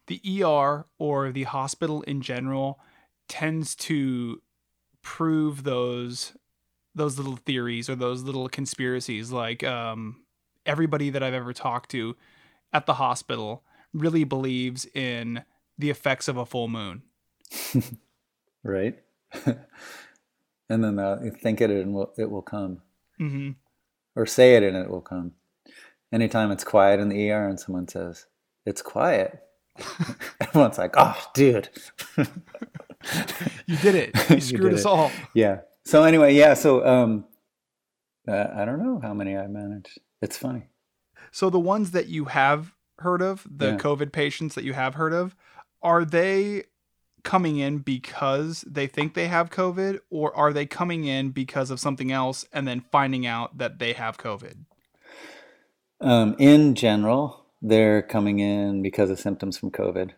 the 0.08 0.22
ER 0.44 0.86
or 0.98 1.32
the 1.32 1.44
hospital 1.44 2.02
in 2.02 2.22
general 2.22 2.80
tends 3.30 3.76
to 3.76 4.42
prove 5.02 5.64
those 5.64 6.34
those 6.98 7.18
little 7.18 7.38
theories 7.38 7.90
or 7.90 7.96
those 7.96 8.24
little 8.24 8.50
conspiracies. 8.50 9.32
Like 9.32 9.64
um, 9.64 10.22
everybody 10.66 11.10
that 11.12 11.24
I've 11.24 11.34
ever 11.34 11.54
talked 11.54 11.92
to 11.92 12.16
at 12.74 12.86
the 12.86 12.96
hospital 12.96 13.64
really 13.94 14.24
believes 14.24 14.86
in 14.94 15.44
the 15.78 15.90
effects 15.90 16.28
of 16.28 16.38
a 16.38 16.46
full 16.46 16.68
moon. 16.68 17.04
right. 18.64 19.00
and 19.46 20.84
then 20.84 21.00
uh, 21.00 21.20
think 21.42 21.62
it 21.62 21.70
and 21.70 22.08
it 22.18 22.30
will 22.30 22.42
come. 22.42 22.82
Mm-hmm. 23.20 23.52
Or 24.16 24.26
say 24.26 24.56
it 24.56 24.64
and 24.64 24.76
it 24.76 24.90
will 24.90 25.02
come. 25.02 25.34
Anytime 26.12 26.52
it's 26.52 26.64
quiet 26.64 27.00
in 27.00 27.10
the 27.10 27.32
ER 27.32 27.48
and 27.48 27.60
someone 27.60 27.88
says, 27.88 28.26
it's 28.66 28.82
quiet, 28.82 29.40
everyone's 30.42 30.78
like, 30.78 30.96
oh, 30.98 31.18
dude. 31.34 31.70
you 32.18 33.78
did 33.78 33.96
it. 33.96 34.30
You 34.30 34.40
screwed 34.40 34.72
you 34.72 34.78
us 34.78 34.82
it. 34.82 34.88
all. 34.88 35.12
Yeah. 35.34 35.60
So 35.88 36.04
anyway, 36.04 36.36
yeah. 36.36 36.54
So 36.54 36.86
um, 36.86 37.24
uh, 38.28 38.48
I 38.54 38.66
don't 38.66 38.84
know 38.84 39.00
how 39.02 39.14
many 39.14 39.38
I 39.38 39.48
managed. 39.48 40.00
It's 40.22 40.38
funny. 40.38 40.64
So 41.32 41.50
the 41.50 41.62
ones 41.62 41.92
that 41.92 42.08
you 42.08 42.26
have 42.26 42.74
heard 43.00 43.22
of, 43.22 43.48
the 43.50 43.70
yeah. 43.70 43.78
COVID 43.78 44.12
patients 44.12 44.56
that 44.56 44.66
you 44.66 44.74
have 44.74 44.96
heard 44.96 45.14
of, 45.14 45.34
are 45.82 46.04
they 46.04 46.64
coming 47.24 47.56
in 47.56 47.78
because 47.78 48.66
they 48.68 48.86
think 48.86 49.14
they 49.14 49.30
have 49.30 49.50
COVID, 49.50 50.00
or 50.10 50.36
are 50.36 50.52
they 50.52 50.66
coming 50.66 51.06
in 51.06 51.30
because 51.30 51.72
of 51.72 51.80
something 51.80 52.12
else 52.12 52.46
and 52.52 52.68
then 52.68 52.84
finding 52.92 53.26
out 53.26 53.58
that 53.58 53.80
they 53.80 53.94
have 53.94 54.18
COVID? 54.18 54.66
Um, 56.02 56.36
in 56.38 56.76
general, 56.76 57.46
they're 57.62 58.02
coming 58.02 58.40
in 58.40 58.82
because 58.82 59.10
of 59.10 59.22
symptoms 59.22 59.58
from 59.58 59.72
COVID. 59.72 60.12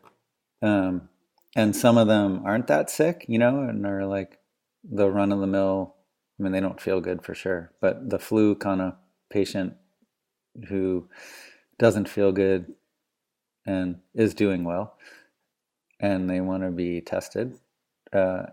Um, 0.64 1.10
and 1.56 1.76
some 1.76 2.00
of 2.00 2.08
them 2.08 2.42
aren't 2.44 2.68
that 2.68 2.90
sick, 2.90 3.26
you 3.28 3.38
know, 3.38 3.62
and 3.62 3.86
are 3.86 4.08
like 4.08 4.39
the 4.90 5.10
run 5.10 5.32
of 5.32 5.40
the 5.40 5.48
mill. 5.48 5.96
I 6.40 6.44
mean, 6.44 6.52
they 6.52 6.60
don't 6.60 6.82
feel 6.82 7.02
good 7.02 7.24
for 7.24 7.34
sure, 7.34 7.72
but 7.82 8.10
the 8.10 8.20
flu 8.20 8.56
kind 8.56 8.82
of 8.82 8.94
patient 9.30 9.74
who 10.68 11.08
doesn't 11.78 12.10
feel 12.10 12.32
good 12.32 12.74
and 13.66 14.00
is 14.14 14.34
doing 14.34 14.64
well, 14.64 14.98
and 16.00 16.30
they 16.30 16.42
want 16.42 16.64
to 16.64 16.72
be 16.72 17.02
tested 17.02 17.58
uh, 18.14 18.44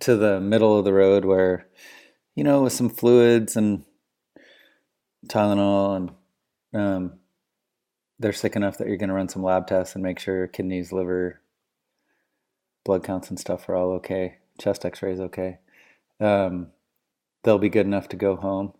to 0.00 0.16
the 0.16 0.40
middle 0.40 0.78
of 0.78 0.84
the 0.84 0.92
road 0.92 1.24
where, 1.24 1.66
you 2.34 2.44
know, 2.44 2.62
with 2.62 2.72
some 2.72 2.90
fluids 2.90 3.56
and 3.56 3.84
Tylenol 5.28 5.96
and 5.96 6.10
um, 6.74 7.12
they're 8.18 8.32
sick 8.32 8.56
enough 8.56 8.78
that 8.78 8.86
you're 8.86 8.96
going 8.96 9.08
to 9.08 9.14
run 9.14 9.28
some 9.28 9.42
lab 9.42 9.66
tests 9.66 9.94
and 9.94 10.04
make 10.04 10.18
sure 10.18 10.46
kidneys, 10.46 10.92
liver, 10.92 11.40
blood 12.84 13.02
counts 13.02 13.28
and 13.30 13.38
stuff 13.38 13.68
are 13.68 13.76
all 13.76 13.92
okay. 13.92 14.38
Chest 14.58 14.84
X-rays 14.84 15.20
okay. 15.20 15.58
Um, 16.20 16.68
they'll 17.42 17.58
be 17.58 17.68
good 17.68 17.86
enough 17.86 18.08
to 18.10 18.16
go 18.16 18.36
home. 18.36 18.72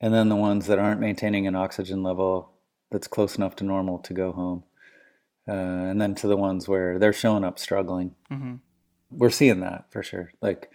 And 0.00 0.14
then 0.14 0.28
the 0.28 0.36
ones 0.36 0.66
that 0.66 0.78
aren't 0.78 1.00
maintaining 1.00 1.46
an 1.46 1.54
oxygen 1.54 2.02
level 2.02 2.52
that's 2.90 3.08
close 3.08 3.36
enough 3.36 3.56
to 3.56 3.64
normal 3.64 3.98
to 3.98 4.14
go 4.14 4.32
home. 4.32 4.64
Uh, 5.48 5.52
and 5.52 6.00
then 6.00 6.14
to 6.14 6.26
the 6.26 6.36
ones 6.36 6.68
where 6.68 6.98
they're 6.98 7.12
showing 7.12 7.44
up 7.44 7.58
struggling. 7.58 8.14
Mm-hmm. 8.30 8.56
We're 9.10 9.30
seeing 9.30 9.60
that 9.60 9.86
for 9.90 10.02
sure. 10.02 10.32
Like, 10.40 10.70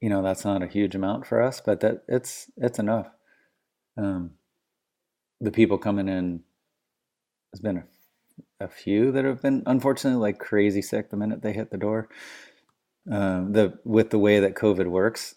you 0.00 0.08
know, 0.08 0.22
that's 0.22 0.44
not 0.44 0.62
a 0.62 0.68
huge 0.68 0.94
amount 0.94 1.26
for 1.26 1.42
us, 1.42 1.60
but 1.64 1.80
that 1.80 2.04
it's 2.08 2.50
it's 2.56 2.78
enough. 2.78 3.08
Um, 3.96 4.32
the 5.40 5.50
people 5.50 5.78
coming 5.78 6.08
in 6.08 6.42
has 7.52 7.60
been 7.60 7.78
a, 7.78 8.64
a, 8.64 8.68
few 8.68 9.12
that 9.12 9.24
have 9.24 9.42
been 9.42 9.62
unfortunately 9.66 10.20
like 10.20 10.38
crazy 10.38 10.82
sick 10.82 11.10
the 11.10 11.16
minute 11.16 11.42
they 11.42 11.52
hit 11.52 11.70
the 11.70 11.78
door. 11.78 12.08
Um, 13.10 13.52
the 13.52 13.78
with 13.84 14.10
the 14.10 14.18
way 14.18 14.40
that 14.40 14.54
COVID 14.54 14.86
works, 14.86 15.34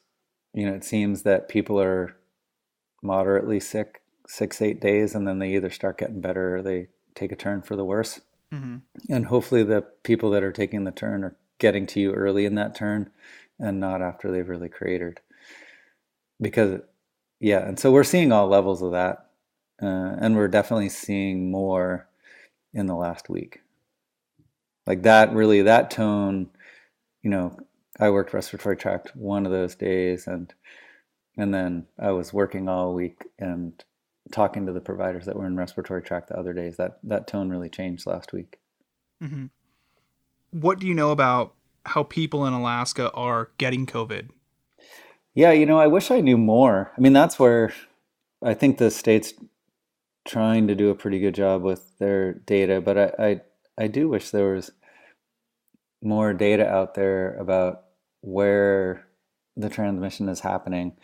you 0.53 0.65
know, 0.65 0.73
it 0.73 0.84
seems 0.84 1.23
that 1.23 1.49
people 1.49 1.80
are 1.82 2.15
moderately 3.03 3.60
sick 3.60 4.01
six 4.27 4.62
eight 4.62 4.80
days, 4.80 5.15
and 5.15 5.27
then 5.27 5.39
they 5.39 5.56
either 5.56 5.69
start 5.69 5.97
getting 5.97 6.21
better 6.21 6.58
or 6.58 6.62
they 6.62 6.88
take 7.15 7.32
a 7.32 7.36
turn 7.36 7.62
for 7.62 7.75
the 7.75 7.86
worse. 7.86 8.21
Mm-hmm. 8.53 8.77
And 9.10 9.25
hopefully, 9.25 9.63
the 9.63 9.86
people 10.03 10.30
that 10.32 10.43
are 10.43 10.53
taking 10.53 10.86
the 10.86 10.91
turn 10.91 11.23
are 11.23 11.36
getting 11.60 11.86
to 11.88 11.99
you 11.99 12.13
early 12.13 12.45
in 12.45 12.56
that 12.56 12.75
turn, 12.75 13.10
and 13.60 13.80
not 13.80 14.01
after 14.01 14.32
they've 14.32 14.47
really 14.47 14.69
cratered. 14.69 15.19
Because, 16.39 16.82
yeah, 17.39 17.67
and 17.67 17.80
so 17.80 17.91
we're 17.91 18.03
seeing 18.03 18.32
all 18.32 18.47
levels 18.47 18.82
of 18.82 18.91
that 18.91 19.27
uh, 19.82 20.15
and 20.19 20.36
we're 20.36 20.47
definitely 20.47 20.89
seeing 20.89 21.51
more 21.51 22.08
in 22.73 22.88
the 22.88 22.95
last 22.95 23.30
week. 23.30 23.62
Like 24.86 25.03
that, 25.03 25.34
really, 25.34 25.62
that 25.63 25.91
tone. 25.91 26.49
You 27.28 27.32
know, 27.32 27.58
I 28.00 28.10
worked 28.10 28.32
respiratory 28.32 28.78
tract 28.78 29.13
one 29.13 29.46
of 29.46 29.52
those 29.52 29.76
days, 29.76 30.28
and 30.28 30.54
and 31.36 31.54
then 31.54 31.88
I 32.00 32.12
was 32.12 32.32
working 32.32 32.70
all 32.70 32.94
week 32.94 33.22
and 33.38 33.84
talking 34.32 34.66
to 34.66 34.72
the 34.72 34.80
providers 34.80 35.26
that 35.26 35.36
were 35.36 35.46
in 35.46 35.58
respiratory 35.58 36.02
tract 36.02 36.30
the 36.30 36.40
other 36.40 36.54
days. 36.54 36.78
That 36.78 37.00
that 37.04 37.28
tone 37.28 37.50
really 37.50 37.68
changed 37.68 38.08
last 38.08 38.32
week. 38.32 38.60
Mm-hmm. 39.22 39.48
What 40.52 40.80
do 40.80 40.88
you 40.88 40.94
know 40.94 41.12
about 41.12 41.54
how 41.86 42.04
people 42.04 42.46
in 42.46 42.54
Alaska 42.54 43.12
are 43.12 43.50
getting 43.58 43.86
COVID? 43.86 44.30
Yeah, 45.34 45.52
you 45.52 45.66
know, 45.66 45.82
I 45.82 45.88
wish 45.88 46.10
I 46.10 46.22
knew 46.22 46.38
more. 46.38 46.94
I 46.98 47.02
mean, 47.02 47.12
that's 47.12 47.38
where 47.38 47.74
I 48.42 48.54
think 48.54 48.78
the 48.78 48.90
state's 48.90 49.34
trying 50.26 50.66
to 50.70 50.76
do 50.76 50.92
a 50.92 50.96
pretty 50.96 51.20
good 51.20 51.36
job 51.36 51.62
with 51.62 51.92
their 52.00 52.36
data, 52.36 52.80
but 52.80 52.98
I, 52.98 53.12
I, 53.20 53.42
I 53.78 53.88
do 53.88 54.08
wish 54.08 54.30
there 54.30 54.54
was 54.54 54.72
more 56.01 56.33
data 56.33 56.67
out 56.67 56.93
there 56.93 57.36
about 57.38 57.83
where 58.21 59.07
the 59.55 59.69
transmission 59.69 60.29
is 60.29 60.39
happening. 60.39 60.95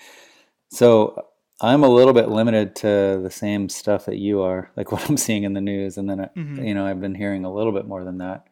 So 0.71 1.27
I'm 1.62 1.84
a 1.84 1.89
little 1.89 2.13
bit 2.13 2.29
limited 2.29 2.75
to 2.77 3.19
the 3.21 3.32
same 3.32 3.69
stuff 3.69 4.06
that 4.06 4.17
you 4.17 4.41
are, 4.41 4.71
like 4.75 4.91
what 4.91 5.10
I'm 5.10 5.17
seeing 5.17 5.43
in 5.43 5.53
the 5.53 5.62
news, 5.62 5.97
and 5.97 6.10
then 6.10 6.29
mm-hmm. 6.36 6.63
you 6.63 6.73
know 6.73 6.86
I've 6.86 7.01
been 7.01 7.15
hearing 7.15 7.45
a 7.45 7.53
little 7.53 7.71
bit 7.71 7.88
more 7.88 8.03
than 8.03 8.19
that. 8.19 8.47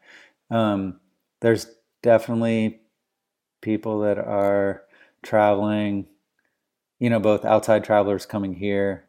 Um, 0.49 0.99
there's 1.41 1.67
definitely 2.03 2.81
people 3.61 4.01
that 4.01 4.17
are 4.17 4.83
traveling, 5.23 6.07
you 6.99 7.09
know, 7.09 7.19
both 7.19 7.45
outside 7.45 7.83
travelers 7.83 8.25
coming 8.25 8.53
here 8.53 9.05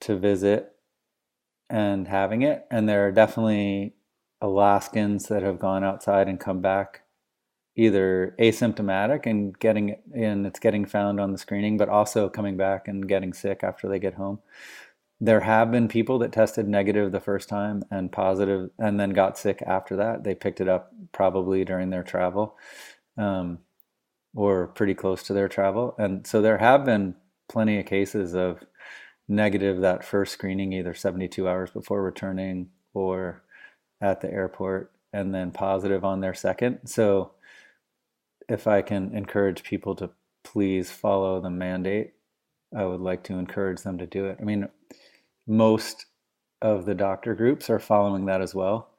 to 0.00 0.16
visit 0.16 0.72
and 1.68 2.06
having 2.06 2.42
it. 2.42 2.66
And 2.70 2.88
there 2.88 3.06
are 3.06 3.12
definitely 3.12 3.94
Alaskans 4.44 5.28
that 5.28 5.42
have 5.42 5.58
gone 5.58 5.82
outside 5.82 6.28
and 6.28 6.38
come 6.38 6.60
back 6.60 7.00
either 7.76 8.36
asymptomatic 8.38 9.24
and 9.24 9.58
getting 9.58 9.96
in, 10.14 10.44
it's 10.44 10.60
getting 10.60 10.84
found 10.84 11.18
on 11.18 11.32
the 11.32 11.38
screening, 11.38 11.78
but 11.78 11.88
also 11.88 12.28
coming 12.28 12.56
back 12.56 12.86
and 12.86 13.08
getting 13.08 13.32
sick 13.32 13.64
after 13.64 13.88
they 13.88 13.98
get 13.98 14.14
home. 14.14 14.38
There 15.18 15.40
have 15.40 15.72
been 15.72 15.88
people 15.88 16.18
that 16.18 16.32
tested 16.32 16.68
negative 16.68 17.10
the 17.10 17.20
first 17.20 17.48
time 17.48 17.84
and 17.90 18.12
positive 18.12 18.70
and 18.78 19.00
then 19.00 19.10
got 19.10 19.38
sick 19.38 19.62
after 19.66 19.96
that. 19.96 20.24
They 20.24 20.34
picked 20.34 20.60
it 20.60 20.68
up 20.68 20.92
probably 21.12 21.64
during 21.64 21.88
their 21.88 22.02
travel 22.02 22.56
um, 23.16 23.60
or 24.34 24.66
pretty 24.68 24.94
close 24.94 25.22
to 25.24 25.32
their 25.32 25.48
travel. 25.48 25.94
And 25.98 26.26
so 26.26 26.42
there 26.42 26.58
have 26.58 26.84
been 26.84 27.14
plenty 27.48 27.78
of 27.80 27.86
cases 27.86 28.34
of 28.34 28.62
negative 29.26 29.80
that 29.80 30.04
first 30.04 30.34
screening, 30.34 30.74
either 30.74 30.92
72 30.92 31.48
hours 31.48 31.70
before 31.70 32.02
returning 32.02 32.68
or 32.92 33.43
at 34.04 34.20
the 34.20 34.30
airport, 34.30 34.92
and 35.14 35.34
then 35.34 35.50
positive 35.50 36.04
on 36.04 36.20
their 36.20 36.34
second. 36.34 36.80
So, 36.84 37.32
if 38.48 38.66
I 38.66 38.82
can 38.82 39.16
encourage 39.16 39.62
people 39.62 39.94
to 39.96 40.10
please 40.42 40.90
follow 40.90 41.40
the 41.40 41.48
mandate, 41.48 42.12
I 42.76 42.84
would 42.84 43.00
like 43.00 43.24
to 43.24 43.38
encourage 43.38 43.80
them 43.80 43.96
to 43.98 44.06
do 44.06 44.26
it. 44.26 44.36
I 44.38 44.44
mean, 44.44 44.68
most 45.46 46.04
of 46.60 46.84
the 46.84 46.94
doctor 46.94 47.34
groups 47.34 47.70
are 47.70 47.78
following 47.78 48.26
that 48.26 48.42
as 48.42 48.54
well. 48.54 48.90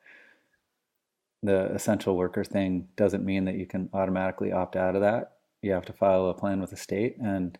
The 1.43 1.65
essential 1.65 2.17
worker 2.17 2.43
thing 2.43 2.87
doesn't 2.95 3.23
mean 3.23 3.45
that 3.45 3.55
you 3.55 3.67
can 3.67 3.89
automatically 3.93 4.51
opt 4.51 4.75
out 4.75 4.95
of 4.95 5.01
that. 5.01 5.33
You 5.61 5.73
have 5.73 5.85
to 5.85 5.93
file 5.93 6.27
a 6.29 6.33
plan 6.33 6.59
with 6.59 6.71
the 6.71 6.77
state, 6.77 7.17
and 7.21 7.57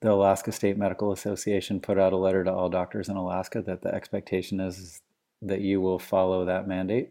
the 0.00 0.12
Alaska 0.12 0.52
State 0.52 0.78
Medical 0.78 1.12
Association 1.12 1.80
put 1.80 1.98
out 1.98 2.14
a 2.14 2.16
letter 2.16 2.44
to 2.44 2.52
all 2.52 2.70
doctors 2.70 3.10
in 3.10 3.16
Alaska 3.16 3.60
that 3.62 3.82
the 3.82 3.94
expectation 3.94 4.60
is 4.60 5.02
that 5.42 5.60
you 5.60 5.80
will 5.80 5.98
follow 5.98 6.44
that 6.44 6.68
mandate. 6.68 7.10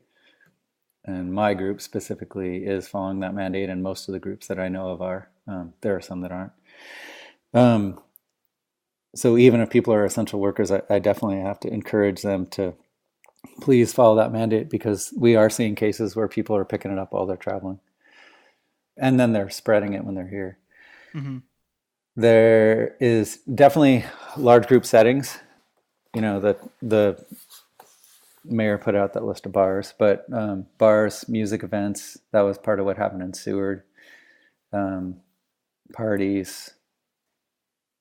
And 1.06 1.34
my 1.34 1.54
group 1.54 1.82
specifically 1.82 2.66
is 2.66 2.88
following 2.88 3.20
that 3.20 3.36
mandate, 3.36 3.70
and 3.70 3.84
most 3.84 4.08
of 4.08 4.14
the 4.14 4.20
groups 4.20 4.48
that 4.48 4.60
I 4.60 4.70
know 4.70 4.90
of 4.90 5.02
are. 5.02 5.30
Um, 5.48 5.74
there 5.82 5.96
are 5.96 6.02
some 6.02 6.22
that 6.22 6.32
aren't. 6.32 6.52
Um, 7.54 8.00
so 9.16 9.38
even 9.38 9.62
if 9.62 9.70
people 9.70 9.94
are 9.94 10.04
essential 10.04 10.40
workers, 10.40 10.72
I, 10.72 10.82
I 10.90 11.00
definitely 11.00 11.42
have 11.42 11.60
to 11.62 11.72
encourage 11.72 12.24
them 12.24 12.48
to 12.48 12.74
please 13.62 13.94
follow 13.94 14.16
that 14.16 14.32
mandate 14.32 14.70
because 14.70 15.14
we 15.16 15.36
are 15.36 15.50
seeing 15.50 15.76
cases 15.76 16.16
where 16.16 16.28
people 16.28 16.56
are 16.56 16.66
picking 16.66 16.92
it 16.92 16.98
up 16.98 17.14
while 17.14 17.28
they're 17.28 17.38
traveling, 17.38 17.80
and 18.98 19.20
then 19.20 19.32
they're 19.32 19.52
spreading 19.52 19.94
it 19.94 20.04
when 20.04 20.16
they're 20.16 20.28
here. 20.28 20.58
Mm-hmm 21.14 21.38
there 22.16 22.96
is 23.00 23.38
definitely 23.54 24.06
large 24.38 24.68
group 24.68 24.86
settings. 24.86 25.38
You 26.14 26.22
know, 26.22 26.40
the 26.40 26.58
the 26.82 27.26
mayor 28.46 28.78
put 28.78 28.96
out 28.96 29.14
that 29.14 29.26
list 29.26 29.46
of 29.46 29.52
bars, 29.52 29.94
but 29.98 30.26
um, 30.34 30.68
bars, 30.78 31.28
music 31.28 31.64
events, 31.64 32.18
that 32.32 32.42
was 32.42 32.58
part 32.58 32.80
of 32.80 32.86
what 32.86 32.98
happened 32.98 33.22
in 33.22 33.34
Seward. 33.34 33.84
Um, 34.74 35.18
parties. 35.94 36.72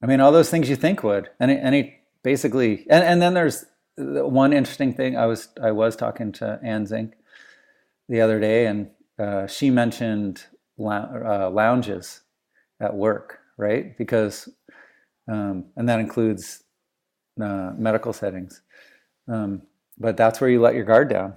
I 0.03 0.07
mean, 0.07 0.21
all 0.21 0.33
those 0.33 0.51
things 0.51 0.69
you 0.69 0.77
think 0.77 1.03
would. 1.03 1.31
Any, 1.41 1.59
any, 1.59 2.01
basically, 2.23 2.87
and, 2.91 3.05
and 3.05 3.23
then 3.23 3.35
there's 3.35 3.65
one 3.97 4.53
interesting 4.53 4.93
thing. 4.93 5.17
I 5.17 5.27
was, 5.27 5.49
I 5.63 5.71
was 5.71 5.95
talking 5.95 6.33
to 6.33 6.59
Anne 6.63 6.87
Zink 6.87 7.15
the 8.09 8.21
other 8.21 8.41
day, 8.41 8.67
and 8.67 8.91
uh, 9.19 9.47
she 9.47 9.71
mentioned 9.71 10.45
uh, 10.81 11.51
lounges 11.51 12.23
at 12.81 12.95
work 12.95 13.39
right? 13.57 13.97
Because, 13.97 14.49
um, 15.31 15.67
and 15.77 15.89
that 15.89 16.01
includes 16.01 16.63
uh, 17.41 17.73
medical 17.77 18.13
settings. 18.13 18.63
Um, 19.29 19.63
but 19.99 20.17
that's 20.17 20.41
where 20.41 20.51
you 20.51 20.61
let 20.61 20.75
your 20.75 20.85
guard 20.85 21.09
down 21.09 21.37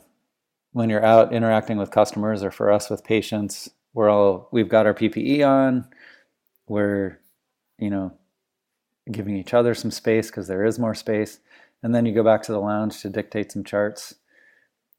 when 0.72 0.90
you're 0.90 1.06
out 1.06 1.34
interacting 1.34 1.78
with 1.78 1.92
customers 1.92 2.44
or 2.44 2.52
for 2.52 2.72
us 2.72 2.90
with 2.90 3.04
patients. 3.04 3.70
We're 3.94 4.10
all, 4.10 4.50
we've 4.52 4.70
got 4.70 4.86
our 4.86 4.94
PPE 4.94 5.48
on. 5.48 5.88
We're, 6.68 7.20
you 7.80 7.90
know, 7.90 8.14
giving 9.12 9.36
each 9.36 9.54
other 9.54 9.74
some 9.74 9.92
space 9.92 10.30
because 10.30 10.48
there 10.48 10.66
is 10.66 10.80
more 10.80 10.96
space. 10.96 11.40
And 11.82 11.94
then 11.96 12.06
you 12.06 12.14
go 12.14 12.24
back 12.24 12.44
to 12.44 12.52
the 12.52 12.60
lounge 12.60 13.02
to 13.02 13.10
dictate 13.10 13.52
some 13.52 13.64
charts. 13.64 14.16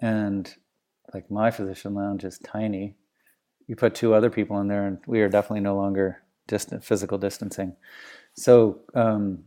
And 0.00 0.52
like 1.12 1.30
my 1.30 1.50
physician 1.50 1.94
lounge 1.94 2.24
is 2.24 2.38
tiny. 2.38 2.96
You 3.66 3.76
put 3.76 3.94
two 3.94 4.14
other 4.14 4.30
people 4.30 4.58
in 4.60 4.68
there, 4.68 4.86
and 4.86 4.98
we 5.06 5.20
are 5.20 5.28
definitely 5.28 5.60
no 5.60 5.76
longer 5.76 6.22
distant 6.46 6.82
physical 6.82 7.18
distancing. 7.18 7.76
So 8.34 8.80
um, 8.94 9.44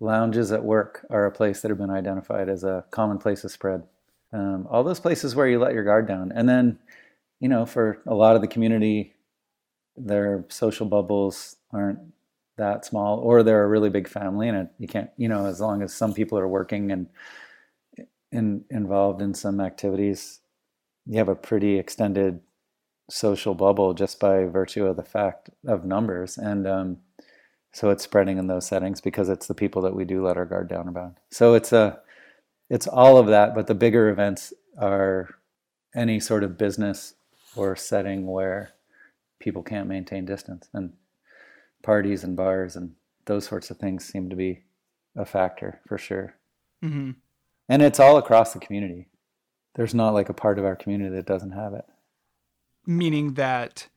lounges 0.00 0.52
at 0.52 0.64
work 0.64 1.06
are 1.10 1.26
a 1.26 1.32
place 1.32 1.62
that 1.62 1.70
have 1.70 1.78
been 1.78 1.90
identified 1.90 2.48
as 2.48 2.64
a 2.64 2.84
common 2.90 3.18
place 3.18 3.44
of 3.44 3.50
spread. 3.50 3.82
Um, 4.32 4.66
all 4.70 4.84
those 4.84 5.00
places 5.00 5.34
where 5.34 5.48
you 5.48 5.58
let 5.58 5.72
your 5.72 5.84
guard 5.84 6.06
down, 6.08 6.32
and 6.32 6.48
then 6.48 6.78
you 7.40 7.48
know, 7.48 7.66
for 7.66 8.00
a 8.06 8.14
lot 8.14 8.34
of 8.34 8.42
the 8.42 8.48
community, 8.48 9.14
their 9.96 10.44
social 10.48 10.86
bubbles 10.86 11.56
aren't 11.72 11.98
that 12.56 12.84
small, 12.84 13.18
or 13.18 13.42
they're 13.42 13.64
a 13.64 13.68
really 13.68 13.90
big 13.90 14.08
family, 14.08 14.48
and 14.48 14.56
it, 14.56 14.68
you 14.78 14.88
can't, 14.88 15.10
you 15.16 15.28
know, 15.28 15.46
as 15.46 15.60
long 15.60 15.82
as 15.82 15.92
some 15.92 16.14
people 16.14 16.38
are 16.38 16.48
working 16.48 16.90
and 16.90 17.06
in, 18.32 18.64
involved 18.70 19.20
in 19.20 19.34
some 19.34 19.60
activities, 19.60 20.40
you 21.06 21.18
have 21.18 21.28
a 21.28 21.34
pretty 21.34 21.78
extended 21.78 22.40
social 23.10 23.54
bubble 23.54 23.94
just 23.94 24.18
by 24.18 24.44
virtue 24.44 24.86
of 24.86 24.96
the 24.96 25.02
fact 25.02 25.50
of 25.66 25.84
numbers, 25.84 26.38
and 26.38 26.66
um, 26.66 26.98
so 27.76 27.90
it's 27.90 28.04
spreading 28.04 28.38
in 28.38 28.46
those 28.46 28.66
settings 28.66 29.02
because 29.02 29.28
it's 29.28 29.46
the 29.46 29.54
people 29.54 29.82
that 29.82 29.94
we 29.94 30.06
do 30.06 30.24
let 30.24 30.38
our 30.38 30.46
guard 30.46 30.66
down 30.66 30.88
about. 30.88 31.18
So 31.30 31.52
it's 31.52 31.74
a, 31.74 32.00
it's 32.70 32.86
all 32.86 33.18
of 33.18 33.26
that, 33.26 33.54
but 33.54 33.66
the 33.66 33.74
bigger 33.74 34.08
events 34.08 34.54
are 34.78 35.28
any 35.94 36.18
sort 36.18 36.42
of 36.42 36.56
business 36.56 37.16
or 37.54 37.76
setting 37.76 38.26
where 38.26 38.70
people 39.40 39.62
can't 39.62 39.90
maintain 39.90 40.24
distance 40.24 40.70
and 40.72 40.94
parties 41.82 42.24
and 42.24 42.34
bars 42.34 42.76
and 42.76 42.94
those 43.26 43.44
sorts 43.46 43.70
of 43.70 43.76
things 43.76 44.06
seem 44.06 44.30
to 44.30 44.36
be 44.36 44.62
a 45.14 45.26
factor 45.26 45.82
for 45.86 45.98
sure. 45.98 46.34
Mm-hmm. 46.82 47.10
And 47.68 47.82
it's 47.82 48.00
all 48.00 48.16
across 48.16 48.54
the 48.54 48.58
community. 48.58 49.08
There's 49.74 49.94
not 49.94 50.14
like 50.14 50.30
a 50.30 50.34
part 50.34 50.58
of 50.58 50.64
our 50.64 50.76
community 50.76 51.14
that 51.14 51.26
doesn't 51.26 51.52
have 51.52 51.74
it. 51.74 51.84
Meaning 52.86 53.34
that 53.34 53.88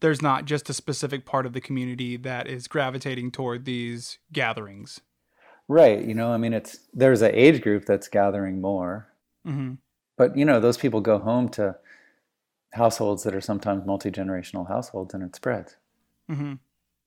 there's 0.00 0.22
not 0.22 0.44
just 0.44 0.68
a 0.68 0.74
specific 0.74 1.24
part 1.24 1.46
of 1.46 1.52
the 1.52 1.60
community 1.60 2.16
that 2.16 2.46
is 2.46 2.68
gravitating 2.68 3.30
toward 3.30 3.64
these 3.64 4.18
gatherings. 4.32 5.00
Right. 5.68 6.04
You 6.04 6.14
know, 6.14 6.30
I 6.30 6.36
mean, 6.36 6.52
it's 6.52 6.78
there's 6.92 7.22
an 7.22 7.34
age 7.34 7.62
group 7.62 7.86
that's 7.86 8.08
gathering 8.08 8.60
more. 8.60 9.08
Mm-hmm. 9.46 9.74
But, 10.16 10.36
you 10.36 10.44
know, 10.44 10.60
those 10.60 10.78
people 10.78 11.00
go 11.00 11.18
home 11.18 11.48
to 11.50 11.76
households 12.72 13.22
that 13.24 13.34
are 13.34 13.40
sometimes 13.40 13.86
multi 13.86 14.10
generational 14.10 14.68
households 14.68 15.14
and 15.14 15.22
it 15.22 15.34
spreads. 15.34 15.76
Mm-hmm. 16.30 16.54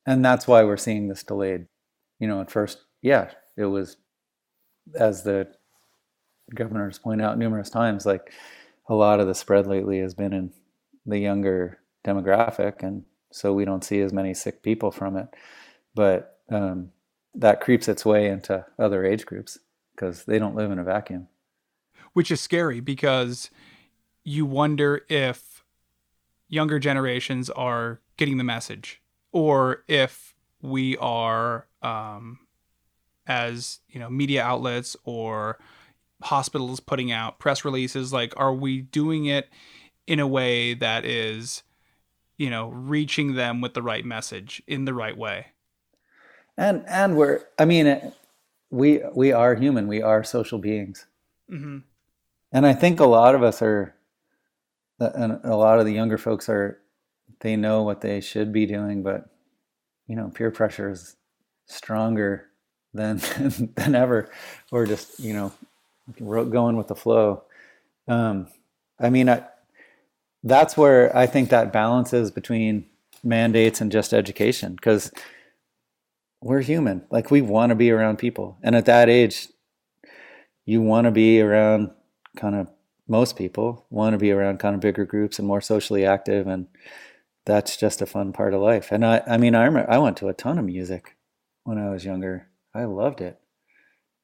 And 0.05 0.25
that's 0.25 0.47
why 0.47 0.63
we're 0.63 0.77
seeing 0.77 1.07
this 1.07 1.23
delayed. 1.23 1.67
You 2.19 2.27
know, 2.27 2.41
at 2.41 2.51
first, 2.51 2.79
yeah, 3.01 3.31
it 3.55 3.65
was, 3.65 3.97
as 4.95 5.23
the 5.23 5.47
governors 6.53 6.99
point 6.99 7.21
out 7.21 7.37
numerous 7.37 7.69
times, 7.69 8.05
like 8.05 8.33
a 8.89 8.95
lot 8.95 9.19
of 9.19 9.27
the 9.27 9.35
spread 9.35 9.67
lately 9.67 9.99
has 9.99 10.13
been 10.13 10.33
in 10.33 10.51
the 11.05 11.19
younger 11.19 11.79
demographic. 12.05 12.83
And 12.83 13.03
so 13.31 13.53
we 13.53 13.65
don't 13.65 13.83
see 13.83 13.99
as 14.01 14.13
many 14.13 14.33
sick 14.33 14.63
people 14.63 14.91
from 14.91 15.17
it. 15.17 15.27
But 15.95 16.39
um, 16.49 16.91
that 17.35 17.61
creeps 17.61 17.87
its 17.87 18.05
way 18.05 18.27
into 18.27 18.65
other 18.77 19.05
age 19.05 19.25
groups 19.25 19.59
because 19.95 20.23
they 20.25 20.39
don't 20.39 20.55
live 20.55 20.71
in 20.71 20.79
a 20.79 20.83
vacuum. 20.83 21.27
Which 22.13 22.31
is 22.31 22.41
scary 22.41 22.79
because 22.79 23.49
you 24.23 24.45
wonder 24.45 25.01
if 25.09 25.63
younger 26.47 26.79
generations 26.79 27.49
are 27.49 28.01
getting 28.17 28.37
the 28.37 28.43
message 28.43 29.01
or 29.31 29.83
if 29.87 30.33
we 30.61 30.97
are 30.97 31.67
um, 31.81 32.39
as 33.27 33.79
you 33.87 33.99
know 33.99 34.09
media 34.09 34.43
outlets 34.43 34.97
or 35.03 35.59
hospitals 36.21 36.79
putting 36.79 37.11
out 37.11 37.39
press 37.39 37.63
releases 37.63 38.11
like 38.11 38.33
are 38.35 38.53
we 38.53 38.81
doing 38.81 39.25
it 39.25 39.49
in 40.07 40.19
a 40.19 40.27
way 40.27 40.73
that 40.73 41.05
is 41.05 41.63
you 42.39 42.49
know 42.49 42.69
reaching 42.69 43.35
them 43.35 43.61
with 43.61 43.75
the 43.75 43.83
right 43.83 44.03
message 44.03 44.63
in 44.65 44.85
the 44.85 44.93
right 44.95 45.15
way. 45.15 45.47
And 46.57 46.83
and 46.87 47.15
we're 47.15 47.41
i 47.59 47.65
mean 47.65 48.13
we 48.71 49.01
we 49.13 49.31
are 49.31 49.53
human. 49.53 49.87
We 49.87 50.01
are 50.01 50.23
social 50.23 50.57
beings. 50.57 51.05
Mm-hmm. 51.51 51.79
and 52.51 52.67
i 52.67 52.73
think 52.73 52.99
a 52.99 53.07
lot 53.07 53.33
of 53.33 53.41
us 53.41 53.59
are 53.63 53.95
and 54.99 55.39
a 55.43 55.55
lot 55.55 55.79
of 55.79 55.87
the 55.87 55.93
younger 55.93 56.19
folks 56.19 56.47
are 56.47 56.79
they 57.39 57.55
know 57.55 57.81
what 57.81 58.01
they 58.01 58.21
should 58.21 58.53
be 58.53 58.67
doing 58.67 59.01
but 59.01 59.29
you 60.05 60.15
know 60.15 60.29
peer 60.29 60.51
pressure 60.51 60.91
is 60.91 61.15
stronger 61.65 62.49
than 62.93 63.17
than 63.75 63.95
ever. 63.95 64.29
Or 64.71 64.85
just 64.85 65.19
you 65.19 65.33
know 65.33 65.51
going 66.19 66.75
with 66.75 66.87
the 66.87 66.95
flow. 66.95 67.43
Um, 68.07 68.47
i 68.99 69.09
mean 69.09 69.29
I, 69.29 69.45
that's 70.43 70.77
where 70.77 71.15
i 71.15 71.25
think 71.25 71.49
that 71.49 71.73
balance 71.73 72.13
is 72.13 72.31
between 72.31 72.85
mandates 73.23 73.81
and 73.81 73.91
just 73.91 74.13
education 74.13 74.75
because 74.75 75.11
we're 76.41 76.61
human. 76.61 77.05
Like 77.09 77.31
we 77.31 77.41
want 77.41 77.69
to 77.71 77.75
be 77.75 77.91
around 77.91 78.17
people. 78.17 78.57
And 78.63 78.75
at 78.75 78.85
that 78.85 79.09
age 79.09 79.47
you 80.65 80.81
want 80.81 81.05
to 81.05 81.11
be 81.11 81.41
around 81.41 81.91
kind 82.37 82.55
of 82.55 82.69
most 83.07 83.35
people 83.35 83.87
want 83.89 84.13
to 84.13 84.19
be 84.19 84.31
around 84.31 84.59
kind 84.59 84.75
of 84.75 84.81
bigger 84.81 85.03
groups 85.03 85.39
and 85.39 85.47
more 85.47 85.61
socially 85.61 86.05
active 86.05 86.45
and 86.45 86.67
that's 87.45 87.75
just 87.75 88.03
a 88.03 88.05
fun 88.05 88.31
part 88.31 88.53
of 88.53 88.61
life. 88.61 88.91
And 88.91 89.05
i 89.05 89.21
i 89.27 89.37
mean 89.37 89.55
i 89.55 89.65
remember 89.65 89.89
i 89.91 89.97
went 89.97 90.17
to 90.17 90.27
a 90.27 90.33
ton 90.33 90.59
of 90.59 90.65
music 90.65 91.15
when 91.63 91.77
i 91.77 91.89
was 91.89 92.05
younger. 92.05 92.47
I 92.73 92.85
loved 92.85 93.21
it. 93.21 93.39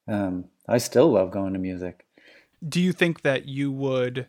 Um, 0.07 0.45
i 0.67 0.77
still 0.77 1.11
love 1.11 1.31
going 1.31 1.53
to 1.53 1.59
music. 1.59 2.05
Do 2.67 2.79
you 2.79 2.93
think 2.93 3.23
that 3.23 3.47
you 3.47 3.71
would 3.71 4.27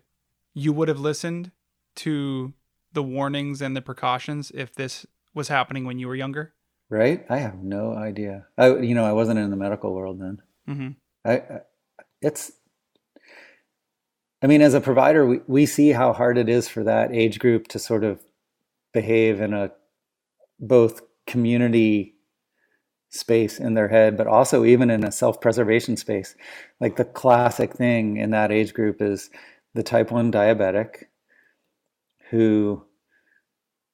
you 0.55 0.73
would 0.73 0.89
have 0.89 0.99
listened 0.99 1.53
to 1.97 2.53
the 2.93 3.03
warnings 3.03 3.61
and 3.61 3.77
the 3.77 3.83
precautions 3.83 4.53
if 4.55 4.75
this 4.75 5.07
was 5.35 5.49
happening 5.49 5.85
when 5.85 5.99
you 5.99 6.09
were 6.09 6.15
younger 6.15 6.55
right 6.89 7.27
i 7.29 7.39
have 7.39 7.63
no 7.63 7.95
idea 7.95 8.47
i 8.57 8.69
you 8.77 8.95
know 8.95 9.05
i 9.05 9.13
wasn't 9.13 9.39
in 9.39 9.51
the 9.51 9.57
medical 9.57 9.95
world 9.95 10.21
then 10.21 10.39
mm-hmm. 10.69 10.89
I, 11.25 11.33
I 11.33 11.61
it's 12.23 12.53
I 14.43 14.47
mean, 14.47 14.61
as 14.61 14.75
a 14.75 14.81
provider, 14.81 15.27
we, 15.27 15.41
we 15.47 15.67
see 15.67 15.91
how 15.91 16.13
hard 16.13 16.39
it 16.39 16.49
is 16.49 16.69
for 16.69 16.85
that 16.85 17.13
age 17.13 17.39
group 17.39 17.69
to 17.69 17.79
sort 17.79 18.05
of 18.05 18.21
behave 18.93 19.41
in 19.41 19.55
a 19.55 19.73
both 20.61 21.01
community 21.27 22.15
space 23.09 23.59
in 23.59 23.75
their 23.75 23.89
head, 23.89 24.17
but 24.17 24.27
also 24.27 24.65
even 24.65 24.91
in 24.91 25.05
a 25.05 25.13
self 25.13 25.41
preservation 25.41 25.97
space. 25.97 26.35
Like 26.81 26.97
the 26.97 27.05
classic 27.05 27.73
thing 27.73 28.19
in 28.19 28.31
that 28.31 28.53
age 28.53 28.75
group 28.75 29.01
is 29.01 29.31
the 29.75 29.83
type 29.83 30.11
1 30.11 30.31
diabetic 30.31 31.05
who 32.31 32.85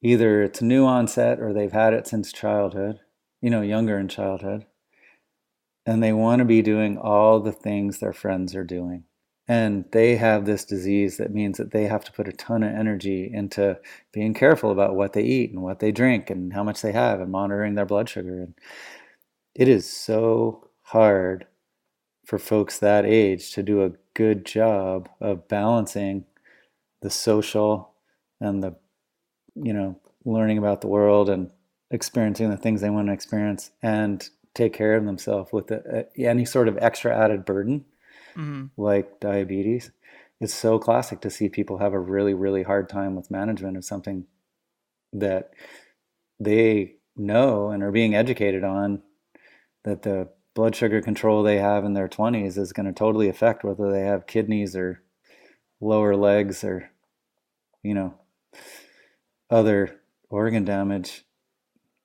either 0.02 0.42
it's 0.42 0.62
new 0.62 0.84
onset 0.84 1.40
or 1.40 1.52
they've 1.52 1.72
had 1.72 1.94
it 1.94 2.06
since 2.06 2.32
childhood, 2.32 3.00
you 3.40 3.50
know, 3.50 3.62
younger 3.62 3.98
in 3.98 4.08
childhood, 4.08 4.66
and 5.86 6.02
they 6.02 6.12
want 6.12 6.40
to 6.40 6.44
be 6.44 6.62
doing 6.62 6.98
all 6.98 7.40
the 7.40 7.52
things 7.52 7.98
their 7.98 8.12
friends 8.12 8.54
are 8.54 8.64
doing. 8.64 9.04
And 9.48 9.84
they 9.90 10.16
have 10.16 10.44
this 10.44 10.64
disease 10.64 11.16
that 11.16 11.32
means 11.32 11.58
that 11.58 11.72
they 11.72 11.84
have 11.84 12.04
to 12.04 12.12
put 12.12 12.28
a 12.28 12.32
ton 12.32 12.62
of 12.62 12.74
energy 12.74 13.28
into 13.32 13.78
being 14.12 14.34
careful 14.34 14.70
about 14.70 14.94
what 14.94 15.14
they 15.14 15.24
eat 15.24 15.50
and 15.50 15.62
what 15.62 15.80
they 15.80 15.90
drink 15.90 16.30
and 16.30 16.52
how 16.52 16.62
much 16.62 16.80
they 16.80 16.92
have 16.92 17.20
and 17.20 17.30
monitoring 17.30 17.74
their 17.74 17.84
blood 17.84 18.08
sugar. 18.08 18.40
And 18.40 18.54
it 19.54 19.68
is 19.68 19.90
so 19.90 20.70
hard 20.82 21.46
for 22.24 22.38
folks 22.38 22.78
that 22.78 23.04
age 23.04 23.52
to 23.52 23.62
do 23.64 23.82
a 23.82 23.92
good 24.14 24.46
job 24.46 25.08
of 25.20 25.48
balancing 25.48 26.24
the 27.00 27.10
social 27.10 27.91
and 28.42 28.62
the 28.62 28.76
you 29.54 29.72
know 29.72 29.98
learning 30.24 30.58
about 30.58 30.80
the 30.80 30.88
world 30.88 31.28
and 31.28 31.50
experiencing 31.90 32.50
the 32.50 32.56
things 32.56 32.80
they 32.80 32.90
want 32.90 33.08
to 33.08 33.12
experience 33.12 33.70
and 33.82 34.28
take 34.54 34.72
care 34.72 34.94
of 34.94 35.04
themselves 35.04 35.52
with 35.52 35.70
a, 35.70 36.06
any 36.16 36.44
sort 36.44 36.68
of 36.68 36.78
extra 36.78 37.16
added 37.16 37.44
burden 37.44 37.84
mm-hmm. 38.36 38.66
like 38.76 39.20
diabetes, 39.20 39.90
it's 40.40 40.54
so 40.54 40.78
classic 40.78 41.20
to 41.20 41.30
see 41.30 41.48
people 41.48 41.78
have 41.78 41.92
a 41.92 41.98
really, 41.98 42.34
really 42.34 42.62
hard 42.62 42.88
time 42.88 43.14
with 43.14 43.30
management 43.30 43.76
of 43.76 43.84
something 43.84 44.26
that 45.12 45.50
they 46.40 46.94
know 47.16 47.70
and 47.70 47.82
are 47.82 47.92
being 47.92 48.14
educated 48.14 48.64
on 48.64 49.02
that 49.84 50.02
the 50.02 50.28
blood 50.54 50.74
sugar 50.74 51.00
control 51.00 51.42
they 51.42 51.58
have 51.58 51.84
in 51.84 51.94
their 51.94 52.08
20s 52.08 52.58
is 52.58 52.72
going 52.72 52.86
to 52.86 52.92
totally 52.92 53.28
affect 53.28 53.64
whether 53.64 53.90
they 53.90 54.02
have 54.02 54.26
kidneys 54.26 54.74
or 54.74 55.02
lower 55.80 56.16
legs 56.16 56.64
or 56.64 56.90
you 57.82 57.92
know 57.94 58.14
other 59.50 60.00
organ 60.30 60.64
damage 60.64 61.24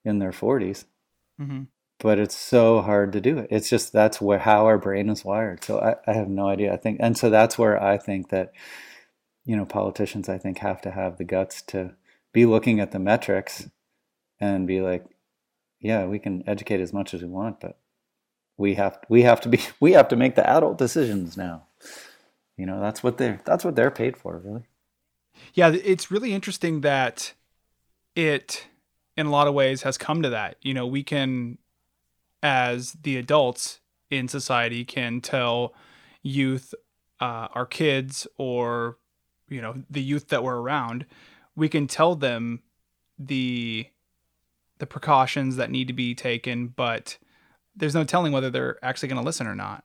in 0.04 0.20
their 0.20 0.32
40s 0.32 0.86
mm-hmm 1.40 1.64
but 2.00 2.20
it's 2.20 2.38
so 2.38 2.82
hard 2.82 3.12
to 3.14 3.22
do 3.22 3.38
it. 3.38 3.48
It's 3.50 3.70
just 3.70 3.92
that's 3.92 4.22
where 4.22 4.40
how 4.40 4.66
our 4.66 4.78
brain 4.78 5.10
is 5.10 5.26
wired. 5.26 5.64
So 5.64 5.80
I, 5.80 5.96
I 6.10 6.14
have 6.14 6.30
no 6.30 6.48
idea. 6.48 6.74
I 6.74 6.78
think, 6.78 7.00
and 7.02 7.18
so 7.18 7.30
that's 7.30 7.58
where 7.58 7.82
I 7.82 7.98
think 7.98 8.30
that 8.30 8.54
you 9.46 9.56
know 9.56 9.66
politicians 9.66 10.30
I 10.30 10.38
think 10.38 10.60
have 10.60 10.82
to 10.82 10.92
have 10.92 11.18
the 11.18 11.24
guts 11.24 11.62
to 11.64 11.96
be 12.34 12.46
looking 12.46 12.80
at 12.80 12.92
the 12.92 13.00
metrics 13.00 13.70
and 14.40 14.68
be 14.68 14.82
like, 14.82 15.06
yeah, 15.80 16.06
we 16.06 16.20
can 16.20 16.44
educate 16.48 16.82
as 16.82 16.94
much 16.94 17.14
as 17.14 17.22
we 17.22 17.30
want, 17.30 17.60
but 17.60 17.80
we 18.58 18.76
have 18.76 19.00
we 19.10 19.24
have 19.24 19.42
to 19.42 19.50
be 19.50 19.60
we 19.80 19.94
have 19.94 20.08
to 20.10 20.16
make 20.16 20.36
the 20.36 20.48
adult 20.48 20.78
decisions 20.78 21.36
now. 21.36 21.64
You 22.58 22.66
know, 22.66 22.80
that's 22.80 23.02
what 23.04 23.18
they're 23.18 23.42
that's 23.44 23.66
what 23.66 23.76
they're 23.76 23.92
paid 23.92 24.18
for, 24.18 24.38
really. 24.38 24.64
Yeah, 25.54 25.70
it's 25.70 26.12
really 26.12 26.34
interesting 26.34 26.82
that 26.82 27.34
it 28.16 28.68
in 29.16 29.26
a 29.26 29.32
lot 29.32 29.48
of 29.48 29.54
ways 29.54 29.82
has 29.82 29.98
come 29.98 30.22
to 30.22 30.30
that. 30.30 30.58
You 30.62 30.74
know, 30.74 30.86
we 30.86 31.04
can 31.04 31.58
as 32.44 32.94
the 33.02 33.18
adults 33.18 33.80
in 34.10 34.28
society 34.28 34.86
can 34.86 35.22
tell 35.22 35.74
youth 36.22 36.74
uh, 37.20 37.48
our 37.54 37.66
kids 37.66 38.28
or 38.38 38.98
you 39.50 39.62
know 39.62 39.76
the 39.90 40.02
youth 40.02 40.28
that 40.30 40.44
we're 40.44 40.58
around 40.58 41.06
we 41.56 41.68
can 41.68 41.88
tell 41.88 42.16
them 42.16 42.62
the 43.18 43.88
the 44.78 44.86
precautions 44.86 45.56
that 45.56 45.72
need 45.72 45.88
to 45.88 45.94
be 45.94 46.14
taken 46.14 46.68
but 46.68 47.18
there's 47.76 47.96
no 47.96 48.04
telling 48.04 48.32
whether 48.32 48.50
they're 48.50 48.78
actually 48.84 49.08
going 49.08 49.20
to 49.20 49.26
listen 49.26 49.48
or 49.48 49.56
not 49.56 49.84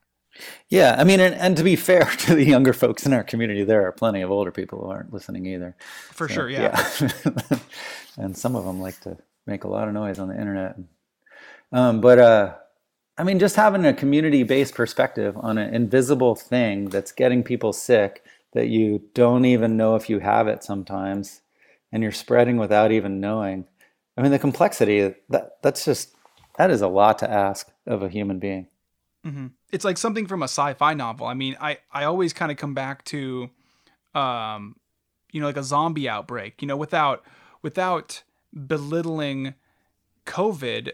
yeah 0.69 0.95
i 0.97 1.03
mean 1.03 1.19
and, 1.19 1.35
and, 1.35 1.57
to 1.57 1.63
be 1.63 1.75
fair 1.75 2.05
to 2.17 2.35
the 2.35 2.43
younger 2.43 2.73
folks 2.73 3.05
in 3.05 3.13
our 3.13 3.23
community 3.23 3.63
there 3.63 3.85
are 3.85 3.91
plenty 3.91 4.21
of 4.21 4.31
older 4.31 4.51
people 4.51 4.79
who 4.79 4.89
aren't 4.89 5.13
listening 5.13 5.45
either 5.45 5.75
for 6.11 6.27
so, 6.27 6.33
sure 6.33 6.49
yeah, 6.49 6.89
yeah. 6.99 7.57
and 8.17 8.37
some 8.37 8.55
of 8.55 8.65
them 8.65 8.81
like 8.81 8.99
to 9.01 9.17
make 9.45 9.63
a 9.63 9.67
lot 9.67 9.87
of 9.87 9.93
noise 9.93 10.19
on 10.19 10.27
the 10.27 10.39
internet 10.39 10.75
um, 11.71 12.01
but 12.01 12.19
uh, 12.19 12.53
I 13.17 13.23
mean, 13.23 13.39
just 13.39 13.55
having 13.55 13.85
a 13.85 13.93
community 13.93 14.43
based 14.43 14.73
perspective 14.73 15.35
on 15.37 15.57
an 15.57 15.73
invisible 15.73 16.35
thing 16.35 16.89
that's 16.89 17.11
getting 17.11 17.43
people 17.43 17.73
sick 17.73 18.23
that 18.53 18.67
you 18.67 19.03
don't 19.13 19.45
even 19.45 19.77
know 19.77 19.95
if 19.95 20.09
you 20.09 20.19
have 20.19 20.47
it 20.47 20.63
sometimes 20.63 21.41
and 21.91 22.01
you're 22.01 22.11
spreading 22.11 22.57
without 22.57 22.91
even 22.91 23.19
knowing. 23.19 23.65
I 24.17 24.21
mean, 24.21 24.31
the 24.31 24.39
complexity 24.39 25.13
that 25.29 25.57
that's 25.61 25.85
just 25.85 26.15
that 26.57 26.71
is 26.71 26.81
a 26.81 26.87
lot 26.87 27.19
to 27.19 27.29
ask 27.29 27.67
of 27.85 28.01
a 28.01 28.09
human 28.09 28.39
being. 28.39 28.67
Mm-hmm. 29.25 29.47
It's 29.73 29.83
like 29.83 29.97
something 29.97 30.27
from 30.27 30.41
a 30.41 30.45
sci-fi 30.45 30.93
novel. 30.93 31.27
I 31.27 31.33
mean, 31.33 31.57
I 31.59 31.79
I 31.91 32.05
always 32.05 32.31
kind 32.31 32.51
of 32.51 32.57
come 32.57 32.73
back 32.73 33.03
to, 33.05 33.49
um, 34.15 34.77
you 35.31 35.41
know, 35.41 35.47
like 35.47 35.57
a 35.57 35.63
zombie 35.63 36.07
outbreak. 36.07 36.61
You 36.61 36.67
know, 36.67 36.77
without 36.77 37.23
without 37.61 38.23
belittling 38.67 39.55
COVID 40.25 40.91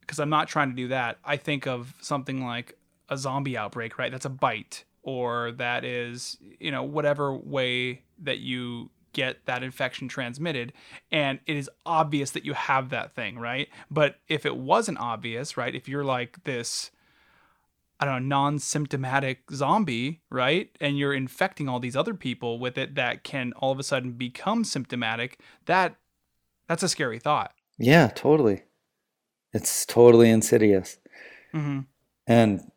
because 0.00 0.18
I'm 0.18 0.28
not 0.28 0.48
trying 0.48 0.70
to 0.70 0.76
do 0.76 0.88
that. 0.88 1.18
I 1.24 1.36
think 1.36 1.66
of 1.66 1.94
something 2.00 2.44
like 2.44 2.76
a 3.08 3.16
zombie 3.16 3.56
outbreak, 3.56 3.98
right? 3.98 4.12
That's 4.12 4.24
a 4.24 4.30
bite, 4.30 4.84
or 5.02 5.52
that 5.52 5.84
is, 5.84 6.36
you 6.60 6.70
know, 6.70 6.82
whatever 6.82 7.34
way 7.34 8.02
that 8.22 8.38
you 8.38 8.90
get 9.12 9.44
that 9.46 9.62
infection 9.62 10.08
transmitted. 10.08 10.72
And 11.10 11.40
it 11.46 11.56
is 11.56 11.70
obvious 11.84 12.32
that 12.32 12.44
you 12.44 12.52
have 12.52 12.90
that 12.90 13.14
thing, 13.14 13.38
right? 13.38 13.68
But 13.90 14.16
if 14.28 14.44
it 14.46 14.56
wasn't 14.56 14.98
obvious, 14.98 15.56
right? 15.56 15.74
If 15.74 15.88
you're 15.88 16.04
like 16.04 16.44
this, 16.44 16.90
I 17.98 18.04
don't 18.04 18.28
know, 18.28 18.36
non 18.36 18.58
symptomatic 18.58 19.50
zombie, 19.52 20.22
right? 20.30 20.70
And 20.80 20.98
you're 20.98 21.14
infecting 21.14 21.68
all 21.68 21.80
these 21.80 21.96
other 21.96 22.14
people 22.14 22.58
with 22.58 22.76
it 22.76 22.94
that 22.94 23.24
can 23.24 23.52
all 23.56 23.72
of 23.72 23.78
a 23.78 23.82
sudden 23.82 24.12
become 24.12 24.64
symptomatic, 24.64 25.40
that 25.64 25.96
that's 26.68 26.82
a 26.82 26.88
scary 26.88 27.18
thought. 27.18 27.52
Yeah, 27.78 28.08
totally. 28.08 28.62
It's 29.52 29.86
totally 29.86 30.30
insidious. 30.30 30.98
Mm-hmm. 31.54 31.80
And 32.26 32.70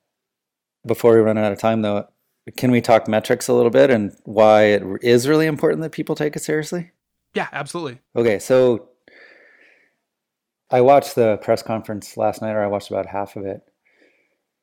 before 0.85 1.15
we 1.15 1.21
run 1.21 1.37
out 1.37 1.51
of 1.51 1.59
time, 1.59 1.81
though, 1.81 2.07
can 2.55 2.71
we 2.71 2.81
talk 2.81 3.07
metrics 3.07 3.47
a 3.47 3.53
little 3.53 3.71
bit 3.71 3.89
and 3.89 4.15
why 4.23 4.63
it 4.63 4.83
is 5.01 5.27
really 5.27 5.45
important 5.45 5.81
that 5.81 5.91
people 5.91 6.15
take 6.15 6.35
it 6.35 6.43
seriously? 6.43 6.91
Yeah, 7.33 7.47
absolutely. 7.51 7.99
Okay, 8.15 8.39
so 8.39 8.89
I 10.71 10.81
watched 10.81 11.15
the 11.15 11.37
press 11.37 11.61
conference 11.61 12.17
last 12.17 12.41
night, 12.41 12.53
or 12.53 12.63
I 12.63 12.67
watched 12.67 12.89
about 12.89 13.05
half 13.05 13.35
of 13.35 13.45
it. 13.45 13.61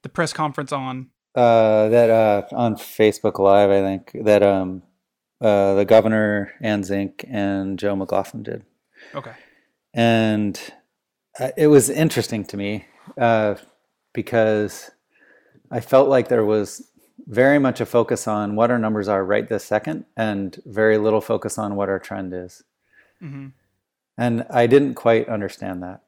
The 0.02 0.08
press 0.08 0.32
conference 0.32 0.72
on 0.72 1.10
uh, 1.36 1.88
that 1.90 2.08
uh, 2.08 2.42
on 2.52 2.76
Facebook 2.76 3.38
Live, 3.38 3.70
I 3.70 3.80
think 3.82 4.24
that 4.24 4.42
um, 4.42 4.82
uh, 5.40 5.74
the 5.74 5.84
governor, 5.84 6.52
Anne 6.62 6.82
Zink, 6.82 7.26
and 7.28 7.78
Joe 7.78 7.94
McLaughlin 7.94 8.42
did. 8.42 8.64
Okay. 9.14 9.32
And 9.92 10.58
uh, 11.38 11.50
it 11.56 11.66
was 11.66 11.90
interesting 11.90 12.44
to 12.46 12.56
me 12.56 12.86
uh, 13.18 13.56
because 14.14 14.90
I 15.70 15.80
felt 15.80 16.08
like 16.08 16.28
there 16.28 16.44
was 16.44 16.90
very 17.26 17.58
much 17.58 17.80
a 17.80 17.86
focus 17.86 18.26
on 18.26 18.56
what 18.56 18.70
our 18.70 18.78
numbers 18.78 19.08
are 19.08 19.24
right 19.24 19.46
this 19.46 19.64
second 19.64 20.06
and 20.16 20.58
very 20.64 20.96
little 20.96 21.20
focus 21.20 21.58
on 21.58 21.76
what 21.76 21.90
our 21.90 21.98
trend 21.98 22.32
is. 22.32 22.62
Mm-hmm. 23.22 23.48
And 24.16 24.46
I 24.48 24.66
didn't 24.66 24.94
quite 24.94 25.28
understand 25.28 25.82
that. 25.82 26.02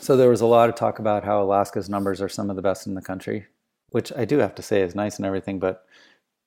So 0.00 0.16
there 0.16 0.30
was 0.30 0.40
a 0.40 0.46
lot 0.46 0.68
of 0.68 0.74
talk 0.74 0.98
about 0.98 1.24
how 1.24 1.42
Alaska's 1.42 1.88
numbers 1.88 2.22
are 2.22 2.28
some 2.28 2.50
of 2.50 2.56
the 2.56 2.62
best 2.62 2.86
in 2.86 2.94
the 2.94 3.02
country, 3.02 3.46
which 3.90 4.12
I 4.16 4.24
do 4.24 4.38
have 4.38 4.54
to 4.54 4.62
say 4.62 4.80
is 4.82 4.94
nice 4.94 5.16
and 5.16 5.26
everything, 5.26 5.58
but 5.58 5.84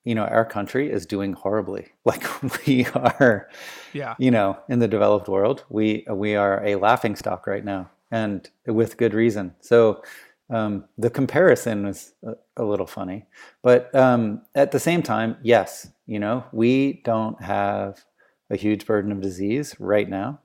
you 0.04 0.14
know, 0.14 0.26
our 0.26 0.46
country 0.46 0.92
is 0.92 1.06
doing 1.06 1.34
horribly. 1.34 1.88
Like 2.06 2.24
we 2.68 2.86
are, 2.86 3.50
yeah, 3.94 4.14
you 4.20 4.30
know, 4.30 4.58
in 4.70 4.78
the 4.80 4.88
developed 4.88 5.28
world, 5.28 5.66
we 5.70 6.06
we 6.10 6.36
are 6.36 6.64
a 6.64 6.76
laughing 6.76 7.16
stock 7.16 7.48
right 7.48 7.66
now 7.66 7.90
and 8.12 8.48
with 8.68 8.98
good 8.98 9.16
reason. 9.16 9.56
So 9.60 10.04
um, 10.52 10.86
the 11.00 11.10
comparison 11.10 11.88
was 11.88 12.14
a, 12.24 12.34
a 12.58 12.64
little 12.64 12.86
funny, 12.86 13.26
but 13.64 13.94
um, 13.96 14.44
at 14.54 14.72
the 14.72 14.80
same 14.80 15.02
time, 15.02 15.38
yes, 15.42 15.88
you 16.06 16.20
know, 16.20 16.46
we 16.52 17.02
don't 17.04 17.42
have 17.42 18.06
a 18.52 18.56
huge 18.56 18.86
burden 18.86 19.12
of 19.12 19.22
disease 19.22 19.76
right 19.80 20.08
now. 20.08 20.40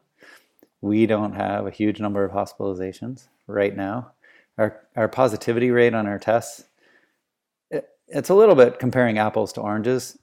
We 0.80 1.06
don't 1.06 1.34
have 1.34 1.66
a 1.66 1.70
huge 1.70 2.00
number 2.00 2.24
of 2.24 2.32
hospitalizations 2.32 3.28
right 3.46 3.76
now. 3.76 4.12
Our 4.58 4.80
our 4.96 5.08
positivity 5.08 5.70
rate 5.70 5.94
on 5.94 6.06
our 6.06 6.18
tests, 6.18 6.64
it, 7.70 7.88
it's 8.08 8.30
a 8.30 8.34
little 8.34 8.54
bit 8.54 8.78
comparing 8.78 9.18
apples 9.18 9.52
to 9.54 9.60
oranges 9.60 10.18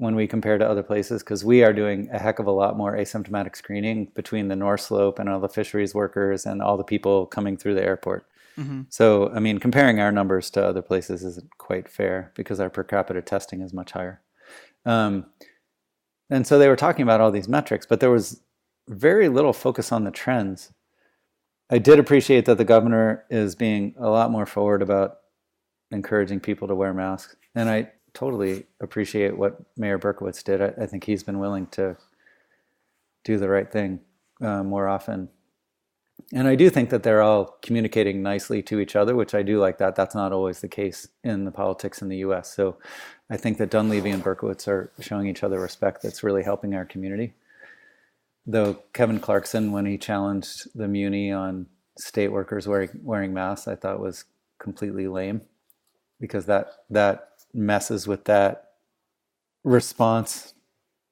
when 0.00 0.14
we 0.14 0.26
compare 0.26 0.56
to 0.56 0.68
other 0.68 0.82
places 0.82 1.22
because 1.22 1.44
we 1.44 1.62
are 1.62 1.74
doing 1.74 2.08
a 2.10 2.18
heck 2.18 2.38
of 2.38 2.46
a 2.46 2.50
lot 2.50 2.76
more 2.76 2.96
asymptomatic 2.96 3.54
screening 3.54 4.06
between 4.14 4.48
the 4.48 4.56
North 4.56 4.80
Slope 4.80 5.18
and 5.18 5.28
all 5.28 5.40
the 5.40 5.48
fisheries 5.48 5.94
workers 5.94 6.46
and 6.46 6.62
all 6.62 6.78
the 6.78 6.84
people 6.84 7.26
coming 7.26 7.56
through 7.56 7.74
the 7.74 7.84
airport. 7.84 8.26
Mm-hmm. 8.58 8.82
So, 8.88 9.30
I 9.30 9.40
mean, 9.40 9.58
comparing 9.58 10.00
our 10.00 10.10
numbers 10.10 10.50
to 10.50 10.64
other 10.64 10.82
places 10.82 11.22
isn't 11.22 11.56
quite 11.58 11.88
fair 11.88 12.32
because 12.34 12.60
our 12.60 12.70
per 12.70 12.82
capita 12.82 13.20
testing 13.22 13.60
is 13.60 13.74
much 13.74 13.92
higher. 13.92 14.22
Um, 14.86 15.26
and 16.30 16.46
so 16.46 16.58
they 16.58 16.68
were 16.68 16.76
talking 16.76 17.02
about 17.02 17.20
all 17.20 17.30
these 17.30 17.48
metrics, 17.48 17.86
but 17.86 18.00
there 18.00 18.10
was 18.10 18.40
very 18.90 19.28
little 19.28 19.52
focus 19.52 19.92
on 19.92 20.04
the 20.04 20.10
trends. 20.10 20.72
I 21.70 21.78
did 21.78 22.00
appreciate 22.00 22.44
that 22.46 22.58
the 22.58 22.64
governor 22.64 23.24
is 23.30 23.54
being 23.54 23.94
a 23.96 24.10
lot 24.10 24.30
more 24.30 24.46
forward 24.46 24.82
about 24.82 25.18
encouraging 25.92 26.40
people 26.40 26.66
to 26.68 26.74
wear 26.74 26.92
masks. 26.92 27.36
And 27.54 27.70
I 27.70 27.92
totally 28.12 28.66
appreciate 28.80 29.36
what 29.36 29.60
Mayor 29.76 29.98
Berkowitz 29.98 30.42
did. 30.42 30.60
I, 30.60 30.72
I 30.82 30.86
think 30.86 31.04
he's 31.04 31.22
been 31.22 31.38
willing 31.38 31.68
to 31.68 31.96
do 33.24 33.38
the 33.38 33.48
right 33.48 33.70
thing 33.70 34.00
uh, 34.40 34.64
more 34.64 34.88
often. 34.88 35.28
And 36.32 36.48
I 36.48 36.56
do 36.56 36.68
think 36.68 36.90
that 36.90 37.04
they're 37.04 37.22
all 37.22 37.58
communicating 37.62 38.22
nicely 38.22 38.62
to 38.64 38.80
each 38.80 38.96
other, 38.96 39.14
which 39.14 39.34
I 39.34 39.42
do 39.42 39.60
like 39.60 39.78
that. 39.78 39.94
That's 39.94 40.14
not 40.14 40.32
always 40.32 40.60
the 40.60 40.68
case 40.68 41.08
in 41.22 41.44
the 41.44 41.50
politics 41.52 42.02
in 42.02 42.08
the 42.08 42.18
US. 42.18 42.52
So 42.52 42.76
I 43.30 43.36
think 43.36 43.58
that 43.58 43.70
Dunleavy 43.70 44.10
and 44.10 44.22
Berkowitz 44.22 44.66
are 44.66 44.92
showing 45.00 45.28
each 45.28 45.44
other 45.44 45.60
respect 45.60 46.02
that's 46.02 46.24
really 46.24 46.42
helping 46.42 46.74
our 46.74 46.84
community. 46.84 47.34
Though 48.46 48.74
Kevin 48.92 49.20
Clarkson, 49.20 49.72
when 49.72 49.86
he 49.86 49.98
challenged 49.98 50.68
the 50.74 50.88
Muni 50.88 51.30
on 51.30 51.66
state 51.98 52.28
workers 52.28 52.66
wearing, 52.66 52.90
wearing 53.02 53.34
masks, 53.34 53.68
I 53.68 53.76
thought 53.76 54.00
was 54.00 54.24
completely 54.58 55.08
lame 55.08 55.42
because 56.20 56.46
that, 56.46 56.72
that 56.90 57.28
messes 57.52 58.06
with 58.06 58.24
that 58.24 58.70
response, 59.64 60.54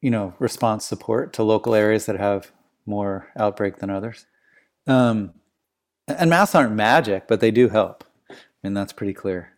you 0.01 0.11
know, 0.11 0.35
response 0.39 0.85
support 0.85 1.33
to 1.35 1.43
local 1.43 1.74
areas 1.74 2.07
that 2.07 2.18
have 2.18 2.51
more 2.87 3.29
outbreak 3.37 3.76
than 3.76 3.91
others. 3.91 4.26
Um, 4.87 5.35
and 6.09 6.31
masks 6.31 6.55
aren't 6.55 6.74
magic, 6.74 7.29
but 7.29 7.41
they 7.41 7.51
do 7.51 7.68
help, 7.68 8.05
and 8.62 8.76
that's 8.76 8.93
pretty 8.93 9.12
clear. 9.12 9.53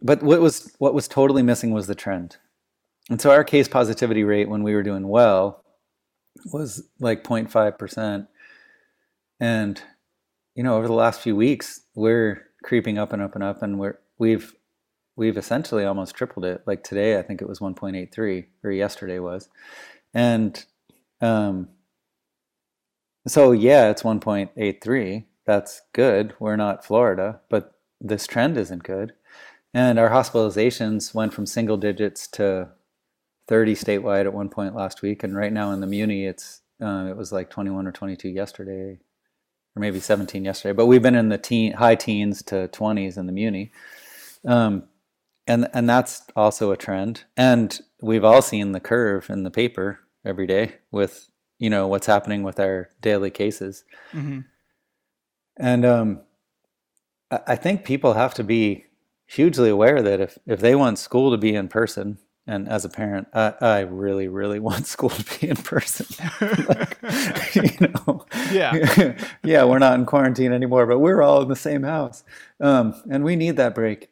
But 0.00 0.22
what 0.22 0.40
was 0.40 0.74
what 0.78 0.94
was 0.94 1.08
totally 1.08 1.42
missing 1.42 1.72
was 1.72 1.86
the 1.88 1.94
trend. 1.94 2.36
And 3.10 3.20
so 3.20 3.30
our 3.30 3.42
case 3.42 3.66
positivity 3.66 4.22
rate 4.22 4.48
when 4.48 4.62
we 4.62 4.74
were 4.74 4.84
doing 4.84 5.08
well 5.08 5.64
was 6.52 6.88
like 6.98 7.24
0.5%. 7.24 8.28
And 9.40 9.82
you 10.54 10.62
know, 10.62 10.76
over 10.76 10.86
the 10.86 10.92
last 10.92 11.20
few 11.20 11.36
weeks, 11.36 11.82
we're 11.94 12.46
creeping 12.62 12.98
up 12.98 13.12
and 13.12 13.22
up 13.22 13.34
and 13.34 13.44
up 13.44 13.62
and 13.62 13.78
we're 13.78 13.98
we've 14.18 14.54
we've 15.16 15.36
essentially 15.36 15.84
almost 15.84 16.14
tripled 16.14 16.44
it. 16.44 16.62
Like 16.66 16.82
today, 16.82 17.18
I 17.18 17.22
think 17.22 17.40
it 17.40 17.48
was 17.48 17.60
1.83, 17.60 18.46
or 18.64 18.70
yesterday 18.70 19.18
was, 19.18 19.48
and 20.14 20.64
um, 21.20 21.68
so 23.26 23.52
yeah, 23.52 23.90
it's 23.90 24.02
1.83. 24.02 25.24
That's 25.46 25.82
good. 25.92 26.34
We're 26.38 26.56
not 26.56 26.84
Florida, 26.84 27.40
but 27.48 27.74
this 28.00 28.26
trend 28.26 28.56
isn't 28.56 28.82
good. 28.82 29.12
And 29.72 29.98
our 29.98 30.10
hospitalizations 30.10 31.14
went 31.14 31.32
from 31.32 31.46
single 31.46 31.76
digits 31.76 32.26
to 32.28 32.70
30 33.50 33.74
statewide 33.74 34.26
at 34.26 34.32
one 34.32 34.48
point 34.48 34.76
last 34.76 35.02
week, 35.02 35.24
and 35.24 35.36
right 35.36 35.52
now 35.52 35.72
in 35.72 35.80
the 35.80 35.86
Muni, 35.86 36.24
it's 36.24 36.62
uh, 36.80 37.08
it 37.10 37.16
was 37.16 37.32
like 37.32 37.50
21 37.50 37.84
or 37.84 37.90
22 37.90 38.28
yesterday, 38.28 39.00
or 39.74 39.80
maybe 39.80 39.98
17 39.98 40.44
yesterday. 40.44 40.72
But 40.72 40.86
we've 40.86 41.02
been 41.02 41.16
in 41.16 41.30
the 41.30 41.36
teen, 41.36 41.72
high 41.72 41.96
teens 41.96 42.44
to 42.44 42.68
20s 42.68 43.18
in 43.18 43.26
the 43.26 43.32
Muni. 43.32 43.72
Um, 44.46 44.84
and 45.48 45.68
and 45.74 45.88
that's 45.90 46.22
also 46.36 46.70
a 46.70 46.76
trend. 46.76 47.24
And 47.36 47.78
we've 48.00 48.24
all 48.24 48.40
seen 48.40 48.70
the 48.70 48.78
curve 48.78 49.28
in 49.28 49.42
the 49.42 49.50
paper 49.50 49.98
every 50.24 50.46
day 50.46 50.76
with 50.92 51.28
you 51.58 51.70
know 51.70 51.88
what's 51.88 52.06
happening 52.06 52.44
with 52.44 52.60
our 52.60 52.90
daily 53.00 53.32
cases. 53.32 53.82
Mm-hmm. 54.12 54.40
And 55.56 55.84
um, 55.84 56.20
I 57.32 57.56
think 57.56 57.84
people 57.84 58.12
have 58.12 58.32
to 58.34 58.44
be 58.44 58.86
hugely 59.26 59.70
aware 59.70 60.02
that 60.02 60.20
if 60.20 60.38
if 60.46 60.60
they 60.60 60.76
want 60.76 61.00
school 61.00 61.32
to 61.32 61.36
be 61.36 61.56
in 61.56 61.66
person, 61.66 62.18
and 62.46 62.68
as 62.68 62.84
a 62.84 62.88
parent, 62.88 63.28
I, 63.32 63.54
I 63.60 63.80
really, 63.80 64.28
really 64.28 64.58
want 64.68 64.86
school 64.86 65.10
to 65.10 65.40
be 65.40 65.48
in 65.48 65.56
person. 65.56 66.06
like, 66.68 67.54
you 67.54 67.88
know, 68.06 68.26
yeah, 68.52 69.16
yeah, 69.42 69.64
we're 69.64 69.78
not 69.78 69.98
in 69.98 70.06
quarantine 70.06 70.52
anymore, 70.52 70.86
but 70.86 70.98
we're 70.98 71.22
all 71.22 71.42
in 71.42 71.48
the 71.48 71.56
same 71.56 71.82
house, 71.82 72.24
um, 72.60 72.94
and 73.10 73.24
we 73.24 73.36
need 73.36 73.56
that 73.56 73.74
break. 73.74 74.08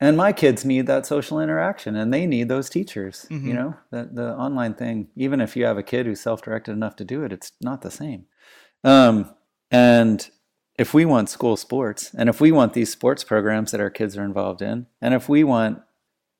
And 0.00 0.16
my 0.16 0.32
kids 0.32 0.64
need 0.64 0.86
that 0.86 1.06
social 1.06 1.40
interaction, 1.40 1.96
and 1.96 2.14
they 2.14 2.24
need 2.24 2.48
those 2.48 2.70
teachers. 2.70 3.26
Mm-hmm. 3.30 3.48
You 3.48 3.54
know, 3.54 3.74
that 3.90 4.14
the 4.14 4.34
online 4.36 4.74
thing. 4.74 5.08
Even 5.16 5.40
if 5.40 5.56
you 5.56 5.64
have 5.64 5.76
a 5.76 5.82
kid 5.82 6.06
who's 6.06 6.20
self-directed 6.20 6.70
enough 6.70 6.94
to 6.96 7.04
do 7.04 7.24
it, 7.24 7.32
it's 7.32 7.52
not 7.60 7.82
the 7.82 7.90
same. 7.90 8.26
Um, 8.84 9.34
and 9.72 10.30
if 10.78 10.94
we 10.94 11.04
want 11.04 11.28
school 11.28 11.56
sports, 11.56 12.14
and 12.16 12.28
if 12.28 12.40
we 12.40 12.52
want 12.52 12.72
these 12.72 12.92
sports 12.92 13.24
programs 13.24 13.72
that 13.72 13.80
our 13.80 13.90
kids 13.90 14.16
are 14.16 14.24
involved 14.24 14.62
in, 14.62 14.86
and 15.02 15.12
if 15.12 15.28
we 15.28 15.42
want, 15.42 15.80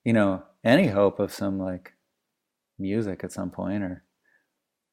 you 0.05 0.13
know, 0.13 0.45
any 0.69 0.89
hope 0.89 1.19
of 1.19 1.33
some 1.33 1.59
like 1.59 1.95
music 2.79 3.25
at 3.25 3.33
some 3.33 3.51
point 3.51 3.83
or 3.83 4.05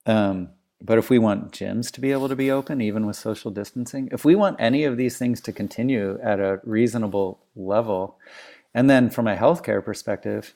um 0.05 0.49
but 0.81 0.97
if 0.97 1.09
we 1.09 1.19
want 1.19 1.51
gyms 1.51 1.91
to 1.91 2.01
be 2.01 2.11
able 2.11 2.29
to 2.29 2.35
be 2.35 2.49
open 2.49 2.81
even 2.81 3.05
with 3.05 3.15
social 3.15 3.51
distancing 3.51 4.07
if 4.11 4.23
we 4.23 4.35
want 4.35 4.55
any 4.59 4.85
of 4.85 4.97
these 4.97 5.17
things 5.17 5.41
to 5.41 5.51
continue 5.51 6.17
at 6.23 6.39
a 6.39 6.59
reasonable 6.63 7.43
level 7.55 8.17
and 8.73 8.89
then 8.89 9.09
from 9.09 9.27
a 9.27 9.35
healthcare 9.35 9.83
perspective 9.83 10.55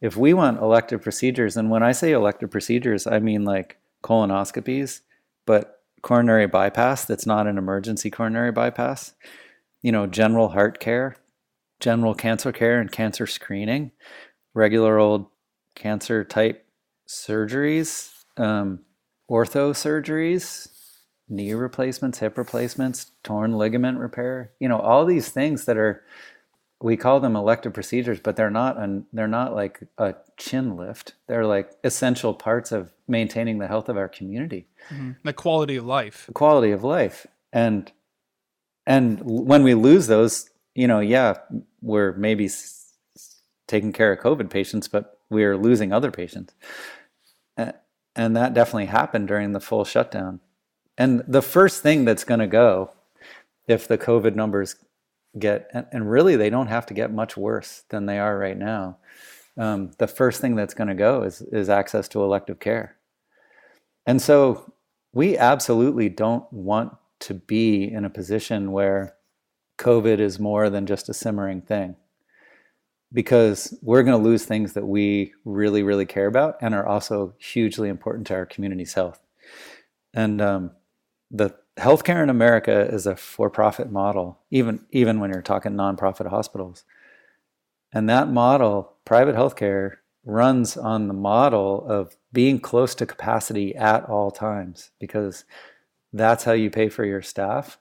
if 0.00 0.16
we 0.16 0.32
want 0.34 0.60
elective 0.60 1.02
procedures 1.02 1.56
and 1.56 1.70
when 1.70 1.82
i 1.82 1.90
say 1.90 2.12
elective 2.12 2.50
procedures 2.50 3.06
i 3.06 3.18
mean 3.18 3.44
like 3.44 3.78
colonoscopies 4.04 5.00
but 5.46 5.82
coronary 6.02 6.46
bypass 6.46 7.04
that's 7.06 7.26
not 7.26 7.46
an 7.46 7.58
emergency 7.58 8.10
coronary 8.10 8.52
bypass 8.52 9.14
you 9.82 9.90
know 9.90 10.06
general 10.06 10.50
heart 10.50 10.78
care 10.78 11.16
general 11.80 12.14
cancer 12.14 12.52
care 12.52 12.80
and 12.80 12.92
cancer 12.92 13.26
screening 13.26 13.90
regular 14.58 14.98
old 14.98 15.26
cancer 15.74 16.24
type 16.24 16.66
surgeries, 17.08 18.12
um, 18.36 18.80
ortho 19.30 19.70
surgeries, 19.70 20.68
knee 21.28 21.54
replacements, 21.54 22.18
hip 22.18 22.36
replacements, 22.36 23.12
torn 23.22 23.56
ligament 23.56 23.98
repair. 23.98 24.50
You 24.58 24.68
know, 24.68 24.80
all 24.80 25.06
these 25.06 25.28
things 25.28 25.64
that 25.66 25.76
are 25.76 26.02
we 26.80 26.96
call 26.96 27.18
them 27.18 27.34
elective 27.34 27.72
procedures, 27.72 28.20
but 28.20 28.36
they're 28.36 28.50
not 28.50 28.76
an, 28.76 29.06
they're 29.12 29.26
not 29.26 29.54
like 29.54 29.80
a 29.98 30.14
chin 30.36 30.76
lift. 30.76 31.14
They're 31.26 31.46
like 31.46 31.72
essential 31.82 32.34
parts 32.34 32.70
of 32.70 32.92
maintaining 33.08 33.58
the 33.58 33.66
health 33.66 33.88
of 33.88 33.96
our 33.96 34.08
community. 34.08 34.68
Mm-hmm. 34.90 35.12
The 35.24 35.32
quality 35.32 35.76
of 35.76 35.86
life. 35.86 36.26
The 36.26 36.34
quality 36.34 36.70
of 36.70 36.84
life. 36.84 37.26
And 37.52 37.90
and 38.86 39.20
when 39.22 39.62
we 39.62 39.74
lose 39.74 40.06
those, 40.06 40.50
you 40.74 40.86
know, 40.86 41.00
yeah, 41.00 41.38
we're 41.82 42.12
maybe 42.12 42.48
taking 43.68 43.92
care 43.92 44.12
of 44.12 44.18
COVID 44.18 44.50
patients, 44.50 44.88
but 44.88 45.20
we 45.30 45.44
are 45.44 45.56
losing 45.56 45.92
other 45.92 46.10
patients. 46.10 46.54
And 47.56 48.36
that 48.36 48.52
definitely 48.52 48.86
happened 48.86 49.28
during 49.28 49.52
the 49.52 49.60
full 49.60 49.84
shutdown. 49.84 50.40
And 50.96 51.22
the 51.28 51.42
first 51.42 51.82
thing 51.82 52.04
that's 52.04 52.24
going 52.24 52.40
to 52.40 52.48
go 52.48 52.90
if 53.68 53.86
the 53.86 53.98
COVID 53.98 54.34
numbers 54.34 54.74
get, 55.38 55.70
and 55.92 56.10
really 56.10 56.34
they 56.34 56.50
don't 56.50 56.66
have 56.66 56.86
to 56.86 56.94
get 56.94 57.12
much 57.12 57.36
worse 57.36 57.84
than 57.90 58.06
they 58.06 58.18
are 58.18 58.36
right 58.36 58.58
now. 58.58 58.96
Um, 59.56 59.92
the 59.98 60.08
first 60.08 60.40
thing 60.40 60.56
that's 60.56 60.74
going 60.74 60.88
to 60.88 60.94
go 60.94 61.22
is, 61.22 61.42
is 61.42 61.68
access 61.68 62.08
to 62.08 62.22
elective 62.22 62.58
care. 62.58 62.96
And 64.06 64.20
so 64.20 64.72
we 65.12 65.36
absolutely 65.36 66.08
don't 66.08 66.50
want 66.52 66.96
to 67.20 67.34
be 67.34 67.84
in 67.84 68.04
a 68.04 68.10
position 68.10 68.72
where 68.72 69.14
COVID 69.78 70.18
is 70.18 70.40
more 70.40 70.70
than 70.70 70.86
just 70.86 71.08
a 71.08 71.14
simmering 71.14 71.60
thing 71.60 71.94
because 73.12 73.76
we're 73.82 74.02
going 74.02 74.20
to 74.20 74.28
lose 74.28 74.44
things 74.44 74.74
that 74.74 74.86
we 74.86 75.32
really, 75.44 75.82
really 75.82 76.06
care 76.06 76.26
about 76.26 76.56
and 76.60 76.74
are 76.74 76.86
also 76.86 77.34
hugely 77.38 77.88
important 77.88 78.26
to 78.26 78.34
our 78.34 78.46
community's 78.46 78.94
health. 78.94 79.20
And 80.12 80.40
um, 80.40 80.72
the 81.30 81.54
healthcare 81.76 82.22
in 82.22 82.28
America 82.30 82.80
is 82.80 83.06
a 83.06 83.16
for-profit 83.16 83.90
model, 83.90 84.40
even 84.50 84.84
even 84.90 85.20
when 85.20 85.30
you're 85.30 85.42
talking 85.42 85.72
nonprofit 85.72 86.28
hospitals. 86.28 86.84
And 87.92 88.08
that 88.08 88.28
model, 88.28 88.96
private 89.04 89.34
healthcare, 89.34 89.96
runs 90.24 90.76
on 90.76 91.08
the 91.08 91.14
model 91.14 91.86
of 91.88 92.16
being 92.32 92.60
close 92.60 92.94
to 92.96 93.06
capacity 93.06 93.74
at 93.74 94.04
all 94.04 94.30
times 94.30 94.90
because 94.98 95.44
that's 96.12 96.44
how 96.44 96.52
you 96.52 96.70
pay 96.70 96.88
for 96.90 97.04
your 97.04 97.22
staff 97.22 97.78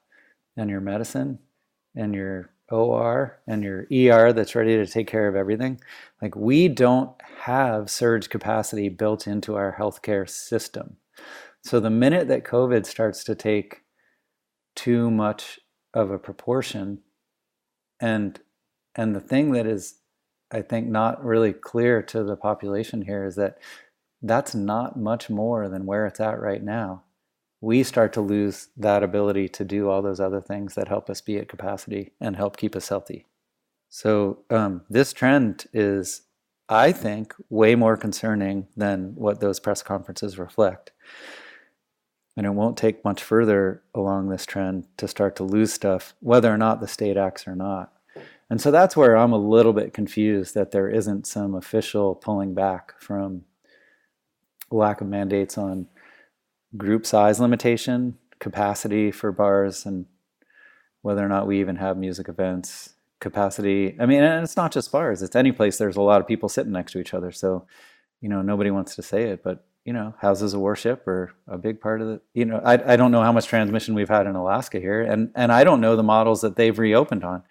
and 0.56 0.70
your 0.70 0.80
medicine 0.80 1.40
and 1.98 2.14
your 2.14 2.50
OR 2.70 3.40
and 3.48 3.64
your 3.64 3.88
ER 3.92 4.34
that's 4.34 4.56
ready 4.56 4.76
to 4.76 4.86
take 4.86 5.08
care 5.08 5.28
of 5.28 5.36
everything. 5.36 5.80
Like 6.22 6.36
we 6.36 6.68
don't 6.68 7.12
have 7.40 7.90
surge 7.90 8.30
capacity 8.30 8.90
built 8.90 9.28
into 9.28 9.56
our 9.56 9.76
healthcare 9.78 10.30
system. 10.30 10.98
So 11.64 11.80
the 11.80 11.90
minute 11.90 12.28
that 12.28 12.44
COVID 12.44 12.86
starts 12.86 13.24
to 13.26 13.36
take 13.36 13.82
too 14.76 15.10
much 15.10 15.60
of 15.94 16.12
a 16.12 16.20
proportion 16.20 17.00
and 18.00 18.40
and 18.96 19.16
the 19.16 19.20
thing 19.20 19.52
that 19.52 19.66
is 19.66 20.00
I 20.52 20.62
think 20.62 20.88
not 20.88 21.24
really 21.24 21.54
clear 21.54 22.02
to 22.04 22.24
the 22.24 22.36
population 22.36 23.02
here 23.02 23.26
is 23.26 23.36
that 23.36 23.58
that's 24.22 24.54
not 24.56 24.98
much 24.98 25.30
more 25.30 25.68
than 25.68 25.86
where 25.86 26.06
it's 26.06 26.20
at 26.20 26.40
right 26.40 26.64
now 26.64 27.04
we 27.62 27.84
start 27.84 28.14
to 28.14 28.22
lose 28.22 28.70
that 28.78 29.04
ability 29.04 29.50
to 29.50 29.66
do 29.66 29.90
all 29.90 30.02
those 30.02 30.20
other 30.20 30.42
things 30.42 30.76
that 30.76 30.88
help 30.88 31.10
us 31.10 31.22
be 31.22 31.38
at 31.38 31.48
capacity 31.48 32.12
and 32.22 32.36
help 32.36 32.58
keep 32.58 32.76
us 32.76 32.90
healthy. 32.90 33.26
So, 33.90 34.40
um, 34.50 34.82
this 34.90 35.14
trend 35.14 35.66
is, 35.74 36.24
I 36.70 36.92
think, 36.92 37.34
way 37.50 37.76
more 37.76 37.98
concerning 37.98 38.68
than 38.76 39.14
what 39.16 39.40
those 39.40 39.60
press 39.60 39.82
conferences 39.82 40.38
reflect. 40.38 40.92
And 42.36 42.46
it 42.46 42.52
won't 42.52 42.78
take 42.78 43.04
much 43.04 43.24
further 43.24 43.82
along 43.96 44.30
this 44.30 44.46
trend 44.46 44.86
to 44.98 45.08
start 45.08 45.36
to 45.38 45.44
lose 45.44 45.74
stuff, 45.74 46.14
whether 46.20 46.54
or 46.54 46.58
not 46.58 46.82
the 46.82 46.88
state 46.88 47.18
acts 47.18 47.48
or 47.48 47.56
not. 47.56 47.94
And 48.50 48.62
so 48.62 48.72
that's 48.72 48.96
where 48.96 49.18
I'm 49.18 49.34
a 49.34 49.38
little 49.38 49.74
bit 49.74 49.94
confused 49.94 50.54
that 50.54 50.72
there 50.72 50.90
isn't 50.90 51.26
some 51.26 51.56
official 51.56 52.14
pulling 52.16 52.54
back 52.54 52.94
from 53.00 53.44
lack 54.70 55.02
of 55.02 55.08
mandates 55.08 55.58
on 55.58 55.88
group 56.76 57.06
size 57.06 57.40
limitation, 57.40 58.18
capacity 58.40 59.12
for 59.12 59.32
bars, 59.32 59.86
and 59.86 60.06
whether 61.02 61.24
or 61.24 61.30
not 61.30 61.48
we 61.48 61.60
even 61.60 61.78
have 61.78 61.98
music 61.98 62.28
events, 62.28 62.96
capacity. 63.20 63.96
I 64.00 64.06
mean, 64.06 64.24
and 64.24 64.44
it's 64.44 64.58
not 64.58 64.72
just 64.72 64.92
bars, 64.92 65.22
it's 65.22 65.36
any 65.36 65.52
place 65.52 65.78
there's 65.78 65.96
a 65.96 66.02
lot 66.02 66.22
of 66.22 66.28
people 66.28 66.50
sitting 66.50 66.74
next 66.74 66.92
to 66.94 67.00
each 67.00 67.14
other. 67.14 67.32
So, 67.32 67.66
you 68.22 68.30
know, 68.30 68.42
nobody 68.42 68.72
wants 68.72 68.96
to 68.96 69.02
say 69.02 69.24
it, 69.24 69.44
but, 69.44 69.66
you 69.86 69.94
know, 69.94 70.14
houses 70.20 70.54
of 70.54 70.60
worship 70.60 71.08
are 71.08 71.32
a 71.48 71.58
big 71.58 71.80
part 71.80 72.02
of 72.02 72.10
it. 72.10 72.22
You 72.34 72.46
know, 72.46 72.62
I, 72.64 72.94
I 72.94 72.96
don't 72.98 73.12
know 73.12 73.24
how 73.24 73.32
much 73.32 73.48
transmission 73.48 73.96
we've 73.96 74.10
had 74.10 74.28
in 74.28 74.36
Alaska 74.36 74.80
here, 74.80 75.02
and, 75.02 75.32
and 75.36 75.52
I 75.52 75.64
don't 75.64 75.82
know 75.82 75.96
the 75.96 76.04
models 76.04 76.42
that 76.42 76.58
they've 76.58 76.78
reopened 76.78 77.24
on. 77.24 77.44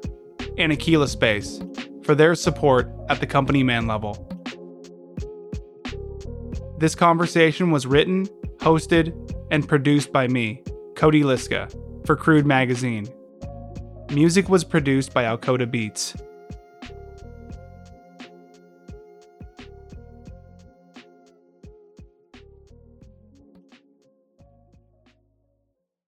and 0.60 0.72
Aquila 0.72 1.08
Space 1.08 1.60
for 2.04 2.14
their 2.14 2.36
support 2.36 2.94
at 3.10 3.22
the 3.22 3.26
company 3.26 3.64
man 3.64 3.88
level. 3.88 4.14
This 6.78 6.94
conversation 6.94 7.72
was 7.72 7.88
written, 7.88 8.28
hosted, 8.58 9.16
and 9.50 9.68
produced 9.68 10.14
by 10.14 10.28
me, 10.28 10.62
Cody 10.96 11.24
Liska, 11.24 11.74
for 12.06 12.16
Crude 12.16 12.46
Magazine. 12.46 13.08
Music 14.12 14.48
was 14.48 14.64
produced 14.64 15.12
by 15.12 15.24
Alcoda 15.24 15.66
Beats. 15.70 16.14